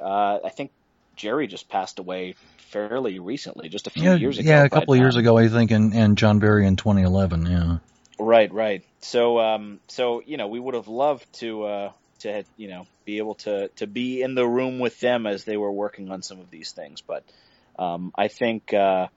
Uh, 0.01 0.39
I 0.45 0.49
think 0.49 0.71
Jerry 1.17 1.47
just 1.47 1.69
passed 1.69 1.99
away 1.99 2.35
fairly 2.59 3.19
recently, 3.19 3.69
just 3.69 3.87
a 3.87 3.91
few 3.91 4.03
Yeah, 4.03 4.17
years 4.17 4.39
ago. 4.39 4.51
yeah, 4.51 4.65
a 4.65 4.69
couple 4.69 4.95
of 4.95 5.01
years 5.01 5.17
ago, 5.17 5.37
I 5.37 5.49
think, 5.49 5.71
and 5.71 5.95
and 5.95 6.19
John 6.19 6.39
Barry 6.39 6.67
in 6.67 6.77
2011. 6.77 7.47
Yeah. 7.47 7.77
Right, 8.19 8.53
right. 8.53 8.83
So, 9.01 9.39
um, 9.41 9.81
so 9.89 10.23
you 10.25 10.37
know, 10.37 10.49
we 10.49 10.61
would 10.61 10.75
have 10.75 10.89
loved 10.89 11.27
to, 11.41 11.65
uh, 11.65 11.93
to 12.21 12.45
you 12.57 12.69
know, 12.69 12.87
be 13.05 13.19
able 13.19 13.35
to 13.37 13.69
to 13.77 13.87
be 13.87 14.23
in 14.23 14.35
the 14.35 14.47
room 14.47 14.79
with 14.79 14.99
them 15.01 15.27
as 15.27 15.45
they 15.45 15.57
were 15.57 15.73
working 15.73 16.11
on 16.11 16.23
some 16.23 16.41
of 16.41 16.51
these 16.51 16.73
things. 16.73 17.03
But 17.03 17.25
um, 17.79 18.13
I 18.17 18.29
think, 18.29 18.73
uh, 18.73 19.09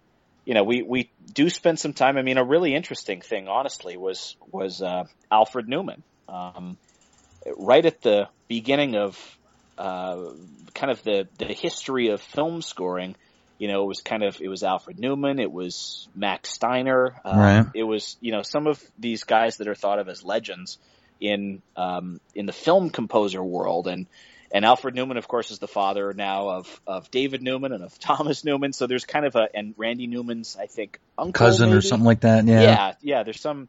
you 0.48 0.54
know, 0.54 0.64
we 0.64 0.82
we 0.82 1.12
do 1.34 1.50
spend 1.50 1.78
some 1.78 1.92
time. 1.92 2.18
I 2.18 2.22
mean, 2.22 2.38
a 2.38 2.44
really 2.44 2.74
interesting 2.74 3.20
thing, 3.20 3.50
honestly, 3.50 3.98
was 3.98 4.38
was 4.50 4.82
uh, 4.82 5.04
Alfred 5.30 5.68
Newman. 5.68 6.04
Um, 6.30 6.78
right 7.58 7.86
at 7.86 8.02
the 8.02 8.30
beginning 8.48 8.96
of 8.96 9.38
uh, 9.78 10.30
kind 10.74 10.90
of 10.90 11.04
the 11.04 11.28
the 11.38 11.48
history 11.48 12.12
of 12.12 12.22
film 12.22 12.62
scoring. 12.62 13.18
You 13.60 13.68
know, 13.68 13.84
it 13.84 13.88
was 13.88 14.00
kind 14.00 14.24
of 14.24 14.40
it 14.40 14.48
was 14.48 14.64
Alfred 14.64 14.98
Newman, 15.00 15.40
it 15.40 15.52
was 15.52 16.08
Max 16.16 16.50
Steiner, 16.52 17.20
um, 17.26 17.40
Right. 17.40 17.66
it 17.74 17.84
was 17.84 18.16
you 18.22 18.32
know 18.32 18.42
some 18.42 18.68
of 18.68 18.82
these 18.98 19.26
guys 19.26 19.58
that 19.58 19.68
are 19.68 19.76
thought 19.76 20.00
of 20.00 20.08
as 20.08 20.24
legends 20.24 20.78
in 21.20 21.62
um, 21.76 22.22
in 22.34 22.46
the 22.46 22.54
film 22.54 22.90
composer 22.90 23.44
world, 23.44 23.88
and 23.88 24.08
and 24.52 24.64
Alfred 24.66 24.96
Newman, 24.96 25.18
of 25.18 25.28
course, 25.28 25.52
is 25.52 25.60
the 25.60 25.68
father 25.68 26.14
now 26.14 26.50
of 26.50 26.82
of 26.88 27.12
David 27.12 27.42
Newman 27.42 27.72
and 27.72 27.84
of 27.84 27.98
Thomas 28.00 28.44
Newman. 28.44 28.74
So 28.74 28.88
there's 28.88 29.06
kind 29.06 29.26
of 29.26 29.36
a 29.36 29.48
and 29.54 29.74
Randy 29.78 30.08
Newman's, 30.08 30.58
I 30.60 30.68
think, 30.68 31.00
uncle 31.18 31.34
Cousin 31.34 31.74
or 31.74 31.82
something 31.82 32.06
like 32.06 32.22
that. 32.22 32.46
Yeah. 32.46 32.62
yeah, 32.62 32.94
yeah, 33.02 33.24
There's 33.24 33.42
some 33.42 33.68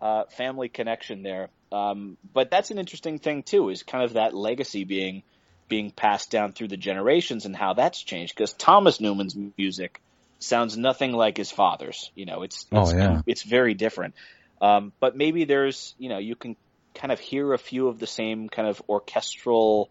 uh, 0.00 0.24
family 0.36 0.68
connection 0.68 1.22
there, 1.22 1.48
um, 1.72 2.16
but 2.32 2.50
that's 2.50 2.70
an 2.70 2.78
interesting 2.78 3.18
thing 3.18 3.42
too. 3.42 3.68
Is 3.70 3.82
kind 3.82 4.04
of 4.04 4.14
that 4.14 4.34
legacy 4.34 4.84
being 4.84 5.22
being 5.68 5.90
passed 5.90 6.30
down 6.30 6.52
through 6.52 6.68
the 6.68 6.76
generations 6.76 7.46
and 7.46 7.54
how 7.54 7.74
that's 7.74 8.02
changed. 8.02 8.34
Because 8.34 8.52
Thomas 8.52 9.00
Newman's 9.00 9.36
music 9.56 10.00
sounds 10.38 10.76
nothing 10.76 11.12
like 11.12 11.36
his 11.36 11.50
father's. 11.50 12.10
You 12.14 12.26
know, 12.26 12.42
it's 12.42 12.66
Oh, 12.72 12.82
it's, 12.82 12.92
yeah. 12.92 13.22
it's 13.26 13.42
very 13.42 13.74
different. 13.74 14.14
Um, 14.60 14.92
but 15.00 15.16
maybe 15.16 15.44
there's 15.44 15.94
you 15.98 16.08
know 16.08 16.18
you 16.18 16.36
can 16.36 16.56
kind 16.94 17.12
of 17.12 17.20
hear 17.20 17.52
a 17.52 17.58
few 17.58 17.88
of 17.88 17.98
the 17.98 18.06
same 18.06 18.48
kind 18.48 18.68
of 18.68 18.82
orchestral 18.88 19.88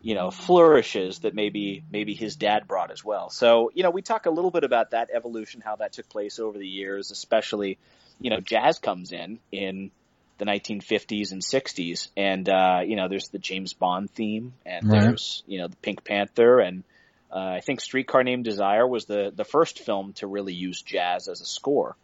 you 0.00 0.14
know 0.14 0.30
flourishes 0.30 1.20
that 1.20 1.34
maybe 1.34 1.84
maybe 1.90 2.14
his 2.14 2.36
dad 2.36 2.66
brought 2.66 2.90
as 2.90 3.04
well. 3.04 3.30
So 3.30 3.70
you 3.74 3.82
know 3.82 3.90
we 3.90 4.02
talk 4.02 4.26
a 4.26 4.30
little 4.30 4.50
bit 4.50 4.64
about 4.64 4.90
that 4.90 5.10
evolution, 5.12 5.60
how 5.60 5.76
that 5.76 5.92
took 5.92 6.08
place 6.08 6.38
over 6.38 6.58
the 6.58 6.66
years, 6.66 7.10
especially 7.10 7.78
you 8.20 8.30
know 8.30 8.40
jazz 8.40 8.78
comes 8.78 9.12
in 9.12 9.38
in 9.52 9.90
the 10.38 10.46
1950s 10.46 11.32
and 11.32 11.42
60s, 11.42 12.08
and 12.16 12.48
uh, 12.48 12.80
you 12.84 12.96
know 12.96 13.08
there's 13.08 13.28
the 13.28 13.38
James 13.38 13.74
Bond 13.74 14.10
theme, 14.10 14.54
and 14.64 14.90
Right. 14.90 15.02
there's 15.02 15.42
you 15.46 15.58
know 15.58 15.68
the 15.68 15.76
Pink 15.76 16.02
Panther, 16.02 16.60
and 16.60 16.82
uh, 17.30 17.56
I 17.56 17.60
think 17.60 17.80
Streetcar 17.80 18.24
Named 18.24 18.44
Desire 18.44 18.86
was 18.86 19.04
the 19.04 19.30
the 19.34 19.44
first 19.44 19.80
film 19.80 20.14
to 20.14 20.26
really 20.26 20.54
use 20.54 20.80
jazz 20.80 21.28
as 21.28 21.42
a 21.42 21.46
score, 21.46 21.94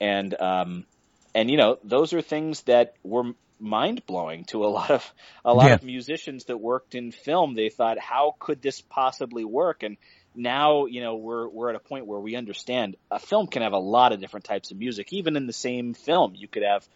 and 0.00 0.34
um, 0.40 0.86
and 1.34 1.50
you 1.50 1.58
know 1.58 1.78
those 1.84 2.14
are 2.14 2.22
things 2.22 2.62
that 2.62 2.94
were 3.04 3.32
mind 3.64 4.04
blowing 4.06 4.44
to 4.44 4.64
a 4.64 4.68
lot 4.68 4.90
of 4.90 5.12
a 5.44 5.54
lot 5.54 5.68
Yeah. 5.68 5.74
of 5.74 5.82
musicians 5.82 6.44
that 6.44 6.58
worked 6.58 6.94
in 6.94 7.10
film. 7.10 7.54
They 7.54 7.70
thought, 7.70 7.98
how 7.98 8.34
could 8.38 8.62
this 8.62 8.80
possibly 8.80 9.44
work? 9.44 9.82
And 9.82 9.96
now, 10.34 10.86
you 10.86 11.00
know, 11.00 11.16
we're 11.16 11.48
we're 11.48 11.70
at 11.70 11.76
a 11.76 11.80
point 11.80 12.06
where 12.06 12.20
we 12.20 12.36
understand 12.36 12.96
a 13.10 13.18
film 13.18 13.46
can 13.46 13.62
have 13.62 13.72
a 13.72 13.78
lot 13.78 14.12
of 14.12 14.20
different 14.20 14.44
types 14.44 14.70
of 14.70 14.78
music. 14.78 15.12
Even 15.12 15.36
in 15.36 15.46
the 15.46 15.52
same 15.52 15.94
film, 15.94 16.34
you 16.36 16.48
could 16.48 16.62
have, 16.62 16.86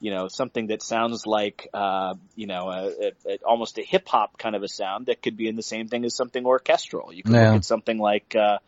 you 0.00 0.10
know, 0.10 0.28
something 0.28 0.68
that 0.68 0.82
sounds 0.82 1.26
like, 1.26 1.68
uh, 1.72 2.14
you 2.34 2.46
know, 2.46 2.68
a, 2.70 2.86
a, 2.88 3.12
a, 3.34 3.38
almost 3.46 3.78
a 3.78 3.82
hip 3.82 4.08
hop 4.08 4.38
kind 4.38 4.56
of 4.56 4.62
a 4.62 4.68
sound 4.68 5.06
that 5.06 5.22
could 5.22 5.36
be 5.36 5.48
in 5.48 5.56
the 5.56 5.62
same 5.62 5.88
thing 5.88 6.04
as 6.04 6.14
something 6.14 6.44
orchestral. 6.44 7.12
You 7.12 7.22
could 7.22 7.32
Yeah. 7.34 7.52
look 7.52 7.54
at 7.56 7.64
something 7.64 7.98
like 7.98 8.34
uh, 8.34 8.58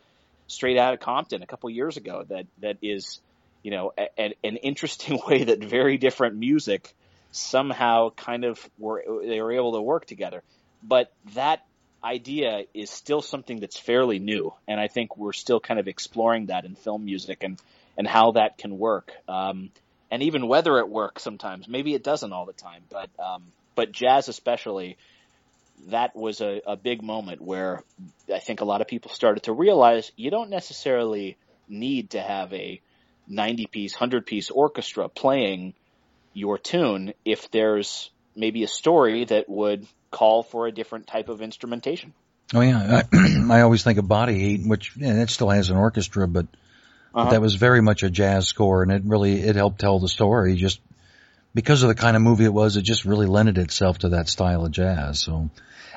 Straight 0.47 0.77
Outta 0.77 0.97
Compton 0.97 1.43
a 1.43 1.47
couple 1.47 1.69
years 1.69 1.97
ago 1.97 2.23
that 2.29 2.45
that 2.59 2.77
is, 2.81 3.19
you 3.63 3.71
know, 3.71 3.91
a, 3.97 4.07
a, 4.17 4.35
an 4.43 4.55
interesting 4.57 5.19
way 5.27 5.43
that 5.45 5.63
very 5.63 5.97
different 5.97 6.37
music 6.37 6.93
somehow 7.31 8.09
kind 8.11 8.43
of 8.43 8.59
were 8.77 9.03
they 9.23 9.41
were 9.41 9.51
able 9.51 9.73
to 9.73 9.81
work 9.81 10.05
together. 10.05 10.43
But 10.83 11.11
that 11.35 11.65
idea 12.03 12.63
is 12.73 12.89
still 12.89 13.21
something 13.21 13.59
that's 13.59 13.77
fairly 13.77 14.19
new, 14.19 14.53
and 14.67 14.79
I 14.79 14.87
think 14.87 15.17
we're 15.17 15.33
still 15.33 15.59
kind 15.59 15.79
of 15.79 15.87
exploring 15.87 16.47
that 16.47 16.65
in 16.65 16.75
film 16.75 17.05
music 17.05 17.43
and 17.43 17.59
and 17.97 18.07
how 18.07 18.31
that 18.31 18.57
can 18.57 18.77
work, 18.77 19.11
um, 19.27 19.71
and 20.09 20.23
even 20.23 20.47
whether 20.47 20.79
it 20.79 20.89
works 20.89 21.23
sometimes. 21.23 21.67
Maybe 21.67 21.93
it 21.93 22.03
doesn't 22.03 22.31
all 22.31 22.45
the 22.45 22.53
time, 22.53 22.83
but 22.89 23.09
um, 23.19 23.43
but 23.75 23.91
jazz 23.91 24.27
especially. 24.27 24.97
That 25.87 26.13
was 26.13 26.41
a, 26.41 26.59
a 26.67 26.75
big 26.75 27.01
moment 27.01 27.39
where 27.39 27.85
I 28.33 28.39
think 28.39 28.59
a 28.59 28.65
lot 28.65 28.81
of 28.81 28.87
people 28.87 29.11
started 29.11 29.43
to 29.43 29.53
realize 29.53 30.11
you 30.17 30.29
don't 30.29 30.49
necessarily 30.49 31.37
need 31.69 32.09
to 32.09 32.21
have 32.21 32.51
a 32.51 32.81
90 33.29 33.67
piece, 33.67 33.93
100 33.93 34.25
piece 34.25 34.49
orchestra 34.49 35.07
playing 35.07 35.73
your 36.33 36.57
tune 36.57 37.13
if 37.25 37.49
there's 37.51 38.09
maybe 38.35 38.63
a 38.63 38.67
story 38.67 39.25
that 39.25 39.49
would 39.49 39.85
call 40.11 40.43
for 40.43 40.67
a 40.67 40.71
different 40.71 41.07
type 41.07 41.29
of 41.29 41.41
instrumentation. 41.41 42.13
Oh 42.53 42.61
yeah, 42.61 43.03
I, 43.13 43.47
I 43.51 43.61
always 43.61 43.83
think 43.83 43.99
of 43.99 44.07
Body 44.07 44.39
Heat, 44.39 44.67
which 44.67 44.95
yeah, 44.97 45.21
it 45.21 45.29
still 45.29 45.49
has 45.49 45.69
an 45.69 45.77
orchestra, 45.77 46.27
but, 46.27 46.45
uh-huh. 47.13 47.25
but 47.25 47.29
that 47.31 47.41
was 47.41 47.55
very 47.55 47.81
much 47.81 48.03
a 48.03 48.09
jazz 48.09 48.47
score, 48.47 48.81
and 48.81 48.91
it 48.91 49.03
really 49.05 49.41
it 49.41 49.55
helped 49.55 49.79
tell 49.79 49.99
the 49.99 50.07
story. 50.07 50.55
Just 50.55 50.79
because 51.53 51.83
of 51.83 51.89
the 51.89 51.95
kind 51.95 52.15
of 52.15 52.23
movie 52.23 52.45
it 52.45 52.53
was, 52.53 52.75
it 52.75 52.83
just 52.83 53.05
really 53.05 53.27
lended 53.27 53.57
itself 53.57 53.99
to 53.99 54.09
that 54.09 54.29
style 54.29 54.65
of 54.65 54.71
jazz. 54.71 55.19
So, 55.19 55.49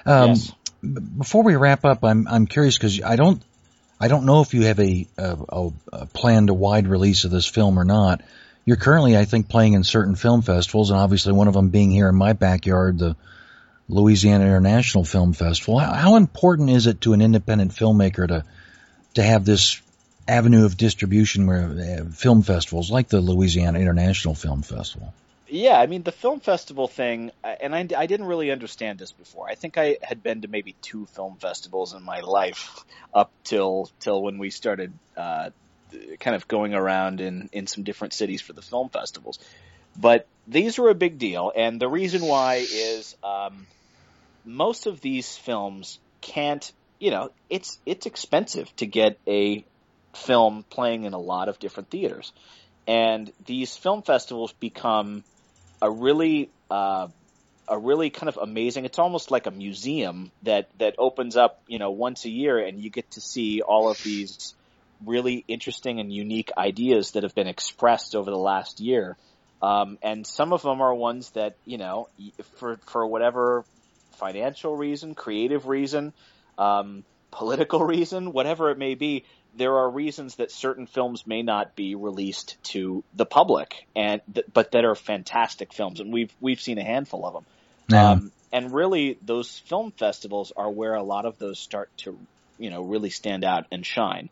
um, 0.05 0.29
yes. 0.29 0.53
before 0.83 1.43
we 1.43 1.57
wrap 1.57 1.85
up, 1.85 2.05
I'm 2.05 2.29
I'm 2.29 2.47
curious 2.47 2.77
because 2.77 3.03
I 3.03 3.17
don't 3.17 3.43
I 4.03 4.09
don't 4.09 4.27
know 4.27 4.41
if 4.41 4.53
you 4.53 4.63
have 4.63 4.81
a, 4.81 5.07
a, 5.17 5.71
a 5.93 6.07
planned 6.07 6.51
a 6.51 6.55
wide 6.55 6.89
release 6.89 7.25
of 7.25 7.31
this 7.31 7.47
film 7.47 7.79
or 7.79 7.85
not. 7.85 8.21
You're 8.65 8.77
currently, 8.77 9.17
I 9.17 9.25
think, 9.25 9.49
playing 9.49 9.73
in 9.73 9.85
certain 9.85 10.15
film 10.15 10.43
festivals, 10.43 10.91
and 10.91 11.01
obviously 11.01 11.33
one 11.33 11.49
of 11.49 11.55
them 11.55 11.71
being 11.71 11.91
here 11.91 12.09
in 12.09 12.15
my 12.15 12.33
backyard, 12.33 12.99
the 12.99 13.17
Louisiana 13.89 14.45
International 14.45 15.05
Film 15.05 15.33
Festival. 15.33 15.79
How, 15.79 15.93
how 15.93 16.17
important 16.17 16.71
is 16.71 16.87
it 16.87 17.01
to 17.03 17.13
an 17.13 17.21
independent 17.21 17.73
filmmaker 17.73 18.29
to 18.29 18.45
to 19.15 19.23
have 19.23 19.45
this 19.45 19.83
avenue 20.27 20.65
of 20.65 20.77
distribution 20.77 21.47
where 21.47 22.01
uh, 22.01 22.05
film 22.11 22.43
festivals 22.43 22.91
like 22.91 23.09
the 23.09 23.21
Louisiana 23.21 23.79
International 23.79 24.35
Film 24.35 24.63
Festival? 24.63 25.13
Yeah, 25.49 25.79
I 25.79 25.87
mean 25.87 26.03
the 26.03 26.13
film 26.13 26.41
festival 26.41 26.89
thing, 26.89 27.31
and 27.45 27.75
I, 27.75 27.87
I 27.95 28.07
didn't 28.07 28.25
really 28.25 28.51
understand 28.51 28.99
this 28.99 29.13
before. 29.13 29.51
I 29.51 29.55
think 29.55 29.77
I 29.77 29.99
had 30.03 30.23
been 30.23 30.41
to 30.43 30.49
maybe 30.49 30.75
two 30.81 31.05
film 31.07 31.37
festivals 31.37 31.93
in 31.93 32.03
my 32.03 32.21
life 32.21 32.83
up 33.13 33.31
till 33.45 33.91
till 34.01 34.23
when 34.23 34.39
we 34.39 34.49
started 34.49 34.95
uh, 35.15 35.51
kind 36.21 36.37
of 36.37 36.49
going 36.49 36.75
around 36.75 37.21
in 37.21 37.49
in 37.53 37.67
some 37.67 37.85
different 37.85 38.13
cities 38.13 38.41
for 38.41 38.53
the 38.53 38.63
film 38.63 38.89
festivals. 38.89 39.39
But 39.97 40.27
these 40.47 40.79
are 40.79 40.89
a 40.89 40.95
big 40.95 41.19
deal, 41.19 41.53
and 41.55 41.81
the 41.81 41.89
reason 41.89 42.23
why 42.23 42.67
is 42.71 43.17
um, 43.23 43.67
most 44.45 44.87
of 44.87 45.01
these 45.01 45.37
films 45.37 45.99
can't. 46.21 46.73
You 46.99 47.11
know, 47.11 47.31
it's 47.51 47.79
it's 47.85 48.07
expensive 48.07 48.75
to 48.77 48.87
get 48.87 49.19
a 49.27 49.65
film 50.15 50.65
playing 50.71 51.05
in 51.05 51.15
a 51.15 51.19
lot 51.19 51.49
of 51.49 51.59
different 51.59 51.91
theaters, 51.91 52.33
and 52.87 53.31
these 53.45 53.77
film 53.77 54.03
festivals 54.03 54.53
become 54.53 55.25
a 55.81 55.91
really 55.91 56.49
uh, 56.71 57.09
a 57.69 57.79
really 57.79 58.11
kind 58.11 58.29
of 58.29 58.39
amazing. 58.39 58.85
It's 58.85 58.99
almost 58.99 59.31
like 59.31 59.47
a 59.47 59.51
museum 59.51 60.31
that 60.43 60.69
that 60.79 60.95
opens 60.99 61.37
up, 61.37 61.63
you 61.67 61.79
know, 61.79 61.91
once 61.91 62.25
a 62.25 62.31
year, 62.31 62.59
and 62.59 62.81
you 62.81 62.91
get 62.91 63.11
to 63.13 63.21
see 63.21 63.63
all 63.63 63.91
of 63.91 64.03
these 64.03 64.55
really 65.07 65.45
interesting 65.49 66.01
and 66.01 66.13
unique 66.13 66.51
ideas 66.57 67.13
that 67.13 67.23
have 67.23 67.35
been 67.35 67.47
expressed 67.47 68.15
over 68.15 68.31
the 68.31 68.37
last 68.37 68.81
year. 68.81 69.17
Um, 69.61 69.99
and 70.03 70.27
some 70.27 70.53
of 70.53 70.63
them 70.63 70.81
are 70.81 70.95
ones 70.95 71.31
that 71.31 71.57
you 71.65 71.79
know, 71.79 72.09
for 72.57 72.79
for 72.87 73.07
whatever 73.07 73.65
financial 74.13 74.77
reason, 74.77 75.15
creative 75.15 75.67
reason, 75.67 76.13
um, 76.59 77.05
political 77.31 77.85
reason, 77.85 78.33
whatever 78.33 78.71
it 78.71 78.79
may 78.79 78.95
be, 78.95 79.25
there 79.57 79.77
are 79.77 79.91
reasons 79.91 80.37
that 80.37 80.51
certain 80.51 80.87
films 80.87 81.27
may 81.27 81.43
not 81.43 81.77
be 81.77 81.95
released 81.95 82.57
to 82.63 83.05
the 83.15 83.27
public, 83.27 83.87
and 83.95 84.21
th- 84.33 84.47
but 84.53 84.73
that 84.73 84.85
are 84.85 84.95
fantastic 84.95 85.73
films, 85.73 86.01
and 86.01 86.13
we've 86.13 86.33
we've 86.41 86.61
seen 86.61 86.79
a 86.79 86.85
handful 86.85 87.27
of 87.27 87.35
them. 87.35 87.47
Yeah. 87.89 88.11
Um, 88.11 88.33
and 88.53 88.73
really, 88.73 89.19
those 89.23 89.59
film 89.59 89.93
festivals 89.93 90.53
are 90.57 90.71
where 90.71 90.95
a 90.95 91.03
lot 91.03 91.25
of 91.25 91.39
those 91.39 91.59
start 91.59 91.91
to, 91.99 92.19
you 92.59 92.71
know, 92.71 92.83
really 92.83 93.11
stand 93.11 93.45
out 93.45 93.67
and 93.73 93.85
shine. 93.85 94.29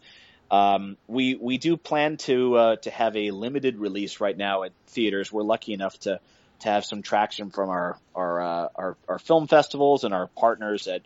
Um, 0.51 0.97
we 1.07 1.37
we 1.37 1.59
do 1.59 1.77
plan 1.77 2.17
to 2.19 2.57
uh, 2.57 2.77
to 2.77 2.91
have 2.91 3.17
a 3.17 3.31
limited 3.31 3.79
release 3.79 4.21
right 4.21 4.37
now 4.37 4.65
at 4.65 4.73
theaters. 4.89 5.33
We're 5.33 5.43
lucky 5.43 5.73
enough 5.73 5.99
to 6.01 6.21
to 6.61 6.69
have 6.69 6.85
some 6.85 7.03
traction 7.03 7.51
from 7.51 7.71
our 7.71 7.99
our 8.15 8.41
uh, 8.41 8.69
our, 8.75 8.97
our 9.09 9.19
film 9.19 9.47
festivals 9.47 10.05
and 10.05 10.13
our 10.13 10.27
partners 10.27 10.89
at 10.89 11.03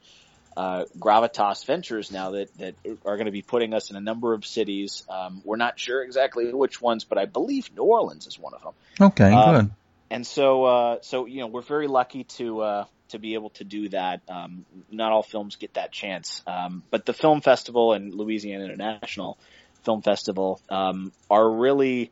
uh, 0.56 0.84
Gravitas 0.98 1.64
Ventures 1.66 2.10
now 2.10 2.32
that, 2.32 2.56
that 2.58 2.74
are 3.04 3.16
going 3.16 3.26
to 3.26 3.32
be 3.32 3.42
putting 3.42 3.74
us 3.74 3.90
in 3.90 3.96
a 3.96 4.00
number 4.00 4.34
of 4.34 4.46
cities. 4.46 5.04
Um, 5.08 5.42
we're 5.44 5.56
not 5.56 5.78
sure 5.78 6.02
exactly 6.02 6.52
which 6.52 6.80
ones, 6.80 7.04
but 7.04 7.18
I 7.18 7.24
believe 7.24 7.70
New 7.76 7.82
Orleans 7.82 8.26
is 8.26 8.38
one 8.38 8.54
of 8.54 8.62
them. 8.62 8.72
Okay, 9.00 9.32
um, 9.32 9.54
good. 9.54 9.70
And 10.10 10.26
so, 10.26 10.64
uh, 10.64 10.98
so 11.02 11.26
you 11.26 11.40
know, 11.40 11.48
we're 11.48 11.62
very 11.62 11.88
lucky 11.88 12.24
to 12.24 12.60
uh, 12.60 12.84
to 13.14 13.18
be 13.18 13.34
able 13.34 13.50
to 13.50 13.64
do 13.64 13.88
that. 13.88 14.20
Um, 14.28 14.66
not 14.90 15.12
all 15.12 15.22
films 15.22 15.56
get 15.56 15.74
that 15.74 15.90
chance, 15.90 16.42
um, 16.46 16.82
but 16.90 17.06
the 17.06 17.12
film 17.12 17.40
festival 17.40 17.92
and 17.92 18.14
Louisiana 18.14 18.64
International 18.64 19.38
Film 19.84 20.02
Festival 20.02 20.60
um, 20.68 21.12
are 21.30 21.48
really, 21.50 22.10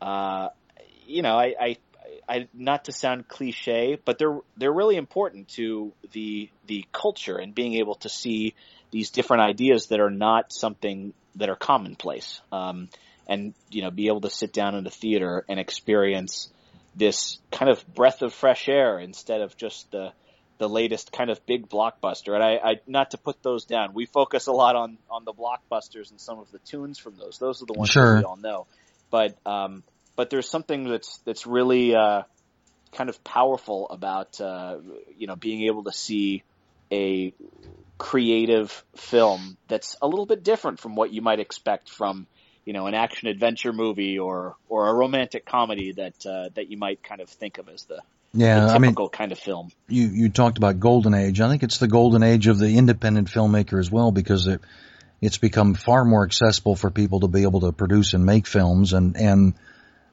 uh, 0.00 0.48
you 1.06 1.22
know, 1.22 1.36
I, 1.36 1.54
I 1.60 1.76
I, 2.28 2.48
not 2.52 2.86
to 2.86 2.92
sound 2.92 3.28
cliche, 3.28 3.98
but 4.04 4.18
they're 4.18 4.38
they're 4.56 4.72
really 4.72 4.96
important 4.96 5.48
to 5.50 5.92
the 6.12 6.50
the 6.66 6.84
culture 6.92 7.36
and 7.36 7.54
being 7.54 7.74
able 7.74 7.96
to 7.96 8.08
see 8.08 8.54
these 8.90 9.10
different 9.10 9.42
ideas 9.42 9.86
that 9.86 10.00
are 10.00 10.10
not 10.10 10.52
something 10.52 11.14
that 11.36 11.48
are 11.48 11.56
commonplace, 11.56 12.40
um, 12.52 12.88
and 13.26 13.54
you 13.70 13.82
know 13.82 13.90
be 13.90 14.08
able 14.08 14.20
to 14.20 14.30
sit 14.30 14.52
down 14.52 14.74
in 14.74 14.86
a 14.86 14.90
theater 14.90 15.44
and 15.48 15.58
experience 15.58 16.52
this 16.94 17.38
kind 17.50 17.70
of 17.70 17.86
breath 17.94 18.22
of 18.22 18.34
fresh 18.34 18.68
air 18.68 18.98
instead 18.98 19.40
of 19.40 19.56
just 19.56 19.90
the 19.90 20.12
the 20.62 20.68
latest 20.68 21.10
kind 21.10 21.28
of 21.28 21.44
big 21.44 21.68
blockbuster. 21.68 22.34
And 22.34 22.42
I, 22.42 22.54
I 22.62 22.74
not 22.86 23.10
to 23.10 23.18
put 23.18 23.42
those 23.42 23.64
down. 23.64 23.94
We 23.94 24.06
focus 24.06 24.46
a 24.46 24.52
lot 24.52 24.76
on 24.76 24.96
on 25.10 25.24
the 25.24 25.32
blockbusters 25.32 26.10
and 26.12 26.20
some 26.20 26.38
of 26.38 26.50
the 26.52 26.60
tunes 26.60 26.98
from 26.98 27.16
those. 27.16 27.38
Those 27.38 27.62
are 27.62 27.66
the 27.66 27.72
ones 27.72 27.90
sure. 27.90 28.14
that 28.14 28.18
we 28.18 28.24
all 28.24 28.36
know. 28.36 28.66
But 29.10 29.36
um, 29.44 29.82
but 30.14 30.30
there's 30.30 30.48
something 30.48 30.84
that's 30.84 31.18
that's 31.24 31.48
really 31.48 31.96
uh, 31.96 32.22
kind 32.92 33.10
of 33.10 33.22
powerful 33.24 33.88
about 33.90 34.40
uh, 34.40 34.78
you 35.18 35.26
know 35.26 35.34
being 35.34 35.62
able 35.64 35.82
to 35.84 35.92
see 35.92 36.44
a 36.92 37.34
creative 37.98 38.84
film 38.96 39.56
that's 39.66 39.96
a 40.00 40.06
little 40.06 40.26
bit 40.26 40.44
different 40.44 40.78
from 40.78 40.94
what 40.94 41.12
you 41.12 41.22
might 41.22 41.40
expect 41.40 41.88
from 41.88 42.26
you 42.64 42.72
know 42.72 42.86
an 42.86 42.94
action 42.94 43.26
adventure 43.26 43.72
movie 43.72 44.18
or 44.18 44.54
or 44.68 44.88
a 44.88 44.94
romantic 44.94 45.44
comedy 45.44 45.92
that 45.92 46.24
uh, 46.24 46.50
that 46.54 46.70
you 46.70 46.76
might 46.76 47.02
kind 47.02 47.20
of 47.20 47.28
think 47.28 47.58
of 47.58 47.68
as 47.68 47.82
the 47.84 48.00
yeah, 48.34 48.66
I 48.66 48.78
mean, 48.78 48.94
kind 49.12 49.32
of 49.32 49.38
film. 49.38 49.70
You 49.88 50.06
you 50.08 50.28
talked 50.30 50.56
about 50.56 50.80
golden 50.80 51.14
age. 51.14 51.40
I 51.40 51.48
think 51.48 51.62
it's 51.62 51.78
the 51.78 51.88
golden 51.88 52.22
age 52.22 52.46
of 52.46 52.58
the 52.58 52.78
independent 52.78 53.28
filmmaker 53.28 53.78
as 53.78 53.90
well 53.90 54.10
because 54.10 54.46
it 54.46 54.60
it's 55.20 55.38
become 55.38 55.74
far 55.74 56.04
more 56.04 56.24
accessible 56.24 56.74
for 56.74 56.90
people 56.90 57.20
to 57.20 57.28
be 57.28 57.42
able 57.42 57.60
to 57.60 57.72
produce 57.72 58.14
and 58.14 58.24
make 58.24 58.46
films 58.46 58.92
and 58.92 59.16
and 59.16 59.54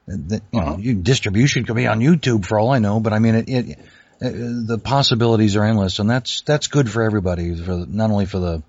the, 0.06 0.42
you 0.52 0.60
uh-huh. 0.60 0.70
know, 0.72 0.78
you, 0.78 0.94
distribution 0.94 1.64
could 1.64 1.76
be 1.76 1.86
on 1.86 2.00
YouTube 2.00 2.44
for 2.44 2.58
all 2.58 2.72
I 2.72 2.78
know, 2.78 3.00
but 3.00 3.12
I 3.12 3.18
mean, 3.20 3.36
it, 3.36 3.48
it, 3.48 3.78
it, 4.20 4.66
the 4.66 4.78
possibilities 4.78 5.56
are 5.56 5.64
endless, 5.64 5.98
and 5.98 6.10
that's 6.10 6.42
that's 6.42 6.66
good 6.66 6.90
for 6.90 7.02
everybody, 7.02 7.54
for 7.54 7.86
not 7.86 8.10
only 8.10 8.26
for 8.26 8.38
the 8.38 8.62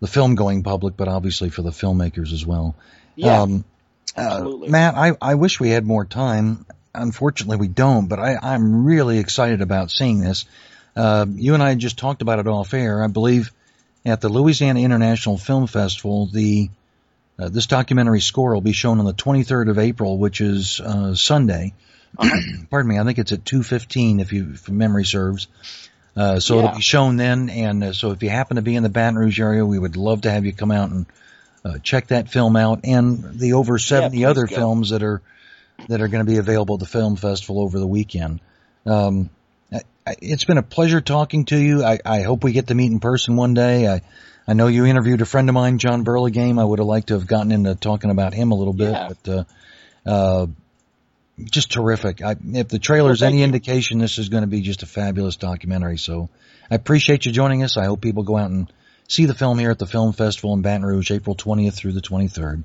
the 0.00 0.06
film 0.06 0.34
going 0.34 0.62
public, 0.62 0.96
but 0.96 1.08
obviously 1.08 1.50
for 1.50 1.62
the 1.62 1.70
filmmakers 1.70 2.32
as 2.32 2.46
well. 2.46 2.76
Yeah, 3.16 3.42
um, 3.42 3.64
uh, 4.16 4.20
absolutely. 4.20 4.68
Uh, 4.68 4.70
Matt, 4.70 4.94
I, 4.94 5.12
I 5.20 5.34
wish 5.34 5.58
we 5.58 5.70
had 5.70 5.84
more 5.84 6.04
time. 6.04 6.66
Unfortunately, 6.94 7.56
we 7.56 7.68
don't, 7.68 8.08
but 8.08 8.18
I, 8.18 8.36
I'm 8.40 8.84
really 8.84 9.18
excited 9.18 9.60
about 9.60 9.90
seeing 9.90 10.20
this. 10.20 10.46
Uh, 10.96 11.26
you 11.28 11.54
and 11.54 11.62
I 11.62 11.74
just 11.74 11.98
talked 11.98 12.22
about 12.22 12.38
it 12.38 12.46
off 12.46 12.74
air. 12.74 13.02
I 13.04 13.06
believe 13.06 13.52
at 14.04 14.20
the 14.20 14.28
Louisiana 14.28 14.80
International 14.80 15.38
Film 15.38 15.66
Festival, 15.66 16.26
the 16.26 16.70
uh, 17.38 17.48
this 17.48 17.66
documentary 17.66 18.20
score 18.20 18.52
will 18.52 18.60
be 18.60 18.72
shown 18.72 18.98
on 18.98 19.04
the 19.04 19.14
23rd 19.14 19.70
of 19.70 19.78
April, 19.78 20.18
which 20.18 20.40
is 20.40 20.80
uh, 20.80 21.14
Sunday. 21.14 21.72
Pardon 22.70 22.88
me, 22.88 22.98
I 22.98 23.04
think 23.04 23.18
it's 23.18 23.32
at 23.32 23.44
2:15 23.44 24.20
if 24.20 24.32
you 24.32 24.50
if 24.54 24.68
memory 24.68 25.04
serves. 25.04 25.46
Uh, 26.16 26.40
so 26.40 26.56
yeah. 26.56 26.64
it'll 26.64 26.76
be 26.76 26.82
shown 26.82 27.16
then, 27.16 27.48
and 27.48 27.84
uh, 27.84 27.92
so 27.92 28.10
if 28.10 28.22
you 28.24 28.30
happen 28.30 28.56
to 28.56 28.62
be 28.62 28.74
in 28.74 28.82
the 28.82 28.88
Baton 28.88 29.16
Rouge 29.16 29.38
area, 29.38 29.64
we 29.64 29.78
would 29.78 29.96
love 29.96 30.22
to 30.22 30.30
have 30.30 30.44
you 30.44 30.52
come 30.52 30.72
out 30.72 30.90
and 30.90 31.06
uh, 31.64 31.78
check 31.78 32.08
that 32.08 32.28
film 32.28 32.56
out, 32.56 32.80
and 32.82 33.38
the 33.38 33.52
over 33.52 33.78
70 33.78 34.18
yeah, 34.18 34.28
other 34.28 34.46
go. 34.46 34.56
films 34.56 34.90
that 34.90 35.04
are 35.04 35.22
that 35.88 36.00
are 36.00 36.08
going 36.08 36.24
to 36.24 36.30
be 36.30 36.38
available 36.38 36.74
at 36.74 36.80
the 36.80 36.86
film 36.86 37.16
festival 37.16 37.60
over 37.60 37.78
the 37.78 37.86
weekend. 37.86 38.40
Um, 38.84 39.30
it's 40.20 40.44
been 40.44 40.58
a 40.58 40.62
pleasure 40.62 41.00
talking 41.00 41.44
to 41.46 41.56
you. 41.56 41.84
I, 41.84 41.98
I 42.04 42.22
hope 42.22 42.42
we 42.42 42.52
get 42.52 42.68
to 42.68 42.74
meet 42.74 42.90
in 42.90 43.00
person 43.00 43.36
one 43.36 43.54
day. 43.54 43.86
I 43.86 44.02
I 44.48 44.54
know 44.54 44.66
you 44.66 44.86
interviewed 44.86 45.20
a 45.20 45.26
friend 45.26 45.50
of 45.50 45.54
mine, 45.54 45.76
Jon 45.76 46.04
Burlingame. 46.04 46.58
I 46.58 46.64
would 46.64 46.78
have 46.78 46.88
liked 46.88 47.08
to 47.08 47.14
have 47.14 47.26
gotten 47.26 47.52
into 47.52 47.74
talking 47.74 48.10
about 48.10 48.32
him 48.32 48.50
a 48.50 48.54
little 48.54 48.72
bit, 48.72 48.92
yeah. 48.92 49.08
but 49.08 49.28
uh, 49.28 49.44
uh, 50.10 50.46
just 51.38 51.70
terrific. 51.70 52.22
I, 52.22 52.34
if 52.54 52.68
the 52.68 52.78
trailer 52.78 53.12
is 53.12 53.20
well, 53.20 53.28
any 53.28 53.40
you. 53.40 53.44
indication, 53.44 53.98
this 53.98 54.16
is 54.16 54.30
going 54.30 54.44
to 54.44 54.48
be 54.48 54.62
just 54.62 54.82
a 54.82 54.86
fabulous 54.86 55.36
documentary. 55.36 55.98
So 55.98 56.30
I 56.70 56.76
appreciate 56.76 57.26
you 57.26 57.32
joining 57.32 57.62
us. 57.62 57.76
I 57.76 57.84
hope 57.84 58.00
people 58.00 58.22
go 58.22 58.38
out 58.38 58.50
and 58.50 58.72
see 59.06 59.26
the 59.26 59.34
film 59.34 59.58
here 59.58 59.70
at 59.70 59.78
the 59.78 59.86
Film 59.86 60.14
Festival 60.14 60.54
in 60.54 60.62
Baton 60.62 60.82
Rouge, 60.82 61.10
April 61.10 61.36
20th 61.36 61.74
through 61.74 61.92
the 61.92 62.00
23rd. 62.00 62.64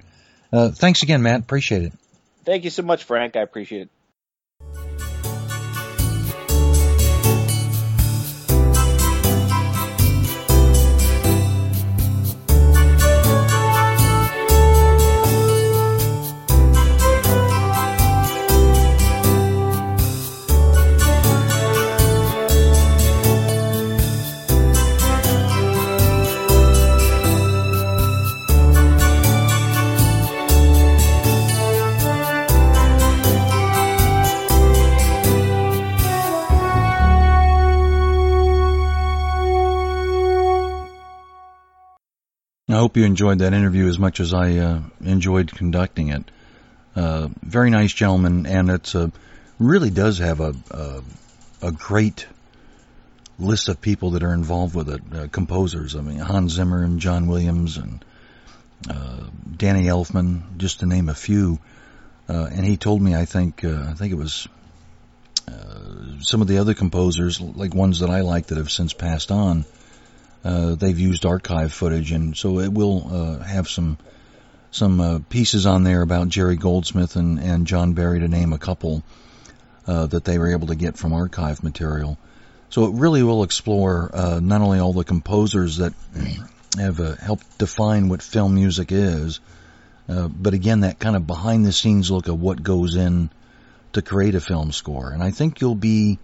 Uh, 0.53 0.69
thanks 0.69 1.03
again, 1.03 1.21
Matt. 1.21 1.41
Appreciate 1.41 1.83
it. 1.83 1.93
Thank 2.45 2.63
you 2.63 2.69
so 2.69 2.83
much, 2.83 3.03
Frank. 3.03 3.35
I 3.35 3.41
appreciate 3.41 3.83
it. 3.83 3.89
Hope 42.83 42.97
you 42.97 43.05
enjoyed 43.05 43.39
that 43.39 43.53
interview 43.53 43.87
as 43.87 43.97
much 43.97 44.19
as 44.19 44.33
I 44.33 44.57
uh, 44.57 44.81
enjoyed 45.05 45.49
conducting 45.49 46.09
it. 46.09 46.29
Uh, 46.97 47.29
very 47.41 47.69
nice 47.69 47.93
gentleman, 47.93 48.45
and 48.45 48.69
it's 48.69 48.93
a 48.93 49.09
really 49.57 49.89
does 49.89 50.19
have 50.19 50.41
a, 50.41 50.53
a, 50.69 51.01
a 51.61 51.71
great 51.71 52.27
list 53.39 53.69
of 53.69 53.79
people 53.79 54.11
that 54.11 54.23
are 54.23 54.33
involved 54.33 54.75
with 54.75 54.89
it. 54.89 55.01
Uh, 55.13 55.27
composers, 55.29 55.95
I 55.95 56.01
mean 56.01 56.17
Hans 56.17 56.51
Zimmer 56.51 56.83
and 56.83 56.99
John 56.99 57.27
Williams 57.27 57.77
and 57.77 58.03
uh, 58.89 59.29
Danny 59.55 59.85
Elfman, 59.85 60.57
just 60.57 60.81
to 60.81 60.85
name 60.85 61.07
a 61.07 61.15
few. 61.15 61.59
Uh, 62.27 62.49
and 62.51 62.65
he 62.65 62.75
told 62.75 63.01
me, 63.01 63.15
I 63.15 63.23
think, 63.23 63.63
uh, 63.63 63.85
I 63.91 63.93
think 63.93 64.11
it 64.11 64.17
was 64.17 64.49
some 66.19 66.41
of 66.41 66.49
the 66.49 66.57
other 66.57 66.73
composers, 66.73 67.39
like 67.39 67.73
ones 67.73 67.99
that 67.99 68.09
I 68.09 68.21
like 68.21 68.47
that 68.47 68.57
have 68.57 68.71
since 68.71 68.91
passed 68.91 69.31
on. 69.31 69.63
Uh, 70.43 70.75
they've 70.75 70.99
used 70.99 71.25
archive 71.25 71.71
footage, 71.71 72.11
and 72.11 72.35
so 72.35 72.59
it 72.59 72.71
will 72.71 73.07
uh, 73.11 73.43
have 73.43 73.69
some 73.69 73.97
some 74.71 74.99
uh, 74.99 75.19
pieces 75.29 75.65
on 75.65 75.83
there 75.83 76.01
about 76.01 76.29
Jerry 76.29 76.55
Goldsmith 76.55 77.15
and, 77.15 77.39
and 77.39 77.67
John 77.67 77.93
Barry, 77.93 78.19
to 78.19 78.27
name 78.27 78.53
a 78.53 78.57
couple 78.57 79.03
uh, 79.85 80.07
that 80.07 80.25
they 80.25 80.39
were 80.39 80.51
able 80.51 80.67
to 80.67 80.75
get 80.75 80.97
from 80.97 81.13
archive 81.13 81.63
material. 81.63 82.17
So 82.71 82.85
it 82.87 82.95
really 82.95 83.21
will 83.21 83.43
explore 83.43 84.09
uh, 84.11 84.39
not 84.41 84.61
only 84.61 84.79
all 84.79 84.91
the 84.91 85.03
composers 85.03 85.77
that 85.77 85.93
have 86.77 86.99
uh, 86.99 87.15
helped 87.17 87.59
define 87.59 88.09
what 88.09 88.23
film 88.23 88.55
music 88.55 88.91
is, 88.91 89.39
but 90.07 90.53
again 90.53 90.81
that 90.81 90.99
kind 90.99 91.15
of 91.15 91.27
behind 91.27 91.65
the 91.65 91.71
scenes 91.71 92.09
look 92.09 92.27
at 92.27 92.35
what 92.35 92.61
goes 92.63 92.95
in 92.95 93.29
to 93.93 94.01
create 94.01 94.35
a 94.35 94.41
film 94.41 94.71
score. 94.71 95.11
And 95.11 95.23
I 95.23 95.29
think 95.31 95.61
you'll 95.61 95.75
be 95.75 96.17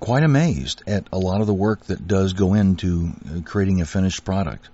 quite 0.00 0.22
amazed 0.22 0.82
at 0.86 1.06
a 1.12 1.18
lot 1.18 1.40
of 1.40 1.46
the 1.46 1.54
work 1.54 1.84
that 1.86 2.06
does 2.06 2.32
go 2.32 2.54
into 2.54 3.12
uh, 3.28 3.40
creating 3.44 3.80
a 3.80 3.86
finished 3.86 4.24
product. 4.24 4.68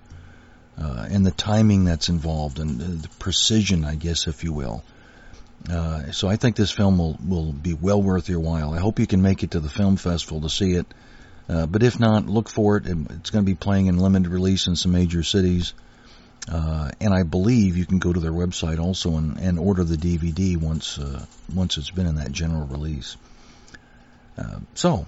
Uh, 0.77 1.07
and 1.09 1.25
the 1.25 1.31
timing 1.31 1.85
that's 1.85 2.09
involved 2.09 2.59
and 2.59 2.79
the 2.79 3.09
precision, 3.19 3.85
I 3.85 3.95
guess, 3.95 4.27
if 4.27 4.43
you 4.43 4.51
will. 4.51 4.83
Uh, 5.69 6.11
so 6.11 6.27
I 6.27 6.37
think 6.37 6.55
this 6.55 6.71
film 6.71 6.97
will, 6.97 7.17
will 7.25 7.51
be 7.51 7.73
well 7.73 8.01
worth 8.01 8.29
your 8.29 8.39
while. 8.39 8.73
I 8.73 8.79
hope 8.79 8.99
you 8.99 9.05
can 9.05 9.21
make 9.21 9.43
it 9.43 9.51
to 9.51 9.59
the 9.59 9.69
film 9.69 9.97
festival 9.97 10.41
to 10.41 10.49
see 10.49 10.71
it. 10.71 10.87
Uh, 11.47 11.65
but 11.67 11.83
if 11.83 11.99
not, 11.99 12.27
look 12.27 12.49
for 12.49 12.77
it. 12.77 12.87
It's 12.87 13.29
going 13.29 13.45
to 13.45 13.51
be 13.51 13.55
playing 13.55 13.87
in 13.87 13.97
limited 13.97 14.29
release 14.29 14.67
in 14.67 14.75
some 14.75 14.91
major 14.91 15.21
cities. 15.21 15.73
Uh, 16.49 16.89
and 16.99 17.13
I 17.13 17.23
believe 17.23 17.77
you 17.77 17.85
can 17.85 17.99
go 17.99 18.11
to 18.11 18.19
their 18.19 18.31
website 18.31 18.79
also 18.79 19.17
and, 19.17 19.37
and 19.37 19.59
order 19.59 19.83
the 19.83 19.97
DVD 19.97 20.57
once 20.57 20.97
uh, 20.97 21.23
once 21.53 21.77
it's 21.77 21.91
been 21.91 22.07
in 22.07 22.15
that 22.15 22.31
general 22.31 22.65
release. 22.65 23.15
Uh, 24.37 24.59
so 24.73 25.05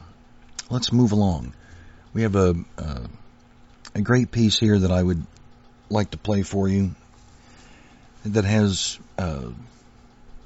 let's 0.70 0.92
move 0.92 1.12
along. 1.12 1.54
We 2.14 2.24
have 2.24 2.36
a 2.36 2.56
a 3.96 4.02
great 4.02 4.32
piece 4.32 4.60
here 4.60 4.80
that 4.80 4.92
I 4.92 5.02
would 5.02 5.26
like 5.90 6.12
to 6.12 6.18
play 6.18 6.44
for 6.44 6.68
you 6.68 6.96
that 8.26 8.46
has 8.46 9.00
uh, 9.18 9.50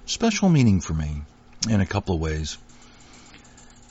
special 0.05 0.49
meaning 0.49 0.81
for 0.81 0.93
me 0.93 1.21
in 1.69 1.79
a 1.79 1.85
couple 1.85 2.15
of 2.15 2.21
ways. 2.21 2.57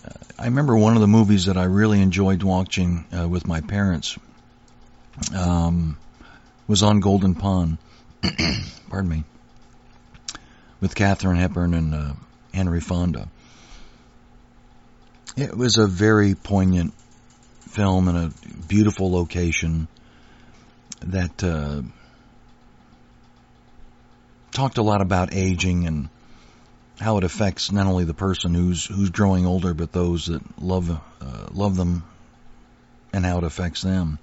Uh, 0.05 0.11
I 0.39 0.45
remember 0.47 0.77
one 0.77 0.95
of 0.95 1.01
the 1.01 1.07
movies 1.07 1.47
that 1.47 1.57
I 1.57 1.65
really 1.65 2.01
enjoyed 2.01 2.43
watching 2.43 3.07
uh, 3.17 3.29
with 3.29 3.47
my 3.47 3.61
parents 3.61 4.19
um, 5.35 5.97
was 6.67 6.83
on 6.83 7.01
Golden 7.01 7.35
Pond. 7.35 7.79
Pardon 8.91 9.11
me. 9.11 9.25
With 10.81 10.95
Katharine 10.95 11.37
Hepburn 11.37 11.73
and 11.73 12.17
Henry 12.53 12.81
Fonda. 12.81 13.29
It 15.37 15.55
was 15.55 15.77
a 15.77 15.87
very 15.87 16.35
poignant 16.35 16.95
film 17.69 18.09
in 18.09 18.17
a 18.17 18.33
beautiful 18.69 19.13
location 19.13 19.87
that 21.01 21.45
uh, 21.45 21.83
talked 24.53 24.79
a 24.79 24.83
lot 24.83 25.03
about 25.03 25.35
aging 25.35 25.87
and 25.87 26.09
how 26.99 27.19
it 27.19 27.25
affects 27.25 27.71
not 27.71 27.87
only 27.87 28.05
the 28.05 28.15
person 28.15 28.55
who's 28.55 28.87
who's 28.87 29.11
growing 29.11 29.45
older, 29.45 29.75
but 29.75 29.93
those 29.93 30.27
that 30.27 30.41
love 30.59 30.91
uh, 30.91 31.47
love 31.53 31.77
them, 31.77 32.05
and 33.13 33.27
how 33.27 33.37
it 33.37 33.45
affects 33.45 33.83
them. 33.83 34.19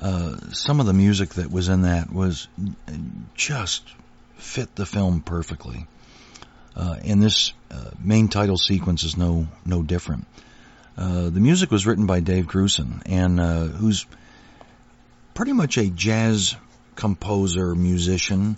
Uh, 0.00 0.36
some 0.52 0.80
of 0.80 0.86
the 0.86 0.94
music 0.94 1.34
that 1.34 1.50
was 1.50 1.68
in 1.68 1.82
that 1.82 2.10
was 2.10 2.48
just 3.34 3.82
fit 4.38 4.74
the 4.74 4.86
film 4.86 5.20
perfectly. 5.20 5.86
Uh, 6.78 6.96
and 7.04 7.22
this 7.22 7.52
uh, 7.70 7.90
main 8.00 8.28
title 8.28 8.56
sequence 8.56 9.02
is 9.02 9.16
no 9.16 9.48
no 9.66 9.82
different. 9.82 10.26
Uh, 10.96 11.28
the 11.28 11.40
music 11.40 11.70
was 11.70 11.86
written 11.86 12.06
by 12.06 12.20
Dave 12.20 12.46
Grusin, 12.46 13.02
and 13.04 13.38
uh, 13.40 13.64
who's 13.64 14.06
pretty 15.34 15.52
much 15.52 15.76
a 15.76 15.90
jazz 15.90 16.56
composer 16.94 17.74
musician 17.74 18.56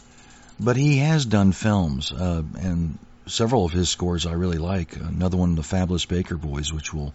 but 0.60 0.76
he 0.76 0.98
has 0.98 1.24
done 1.24 1.52
films, 1.52 2.12
uh, 2.12 2.42
and 2.60 2.98
several 3.26 3.64
of 3.64 3.72
his 3.72 3.88
scores 3.88 4.26
I 4.26 4.32
really 4.32 4.58
like. 4.58 4.94
Another 4.94 5.38
one, 5.38 5.54
The 5.54 5.62
Fabulous 5.62 6.04
Baker 6.04 6.36
Boys, 6.36 6.72
which 6.72 6.92
will 6.92 7.14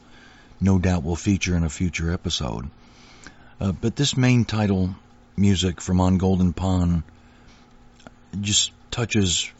no 0.59 0.79
doubt 0.79 1.03
will 1.03 1.15
feature 1.15 1.55
in 1.55 1.63
a 1.63 1.69
future 1.69 2.11
episode. 2.11 2.69
Uh, 3.61 3.71
but 3.71 3.95
this 3.95 4.17
main 4.17 4.45
title 4.45 4.95
music 5.37 5.79
from 5.79 6.01
On 6.01 6.17
Golden 6.17 6.53
Pond 6.53 7.03
just 8.41 8.71
touches 8.89 9.51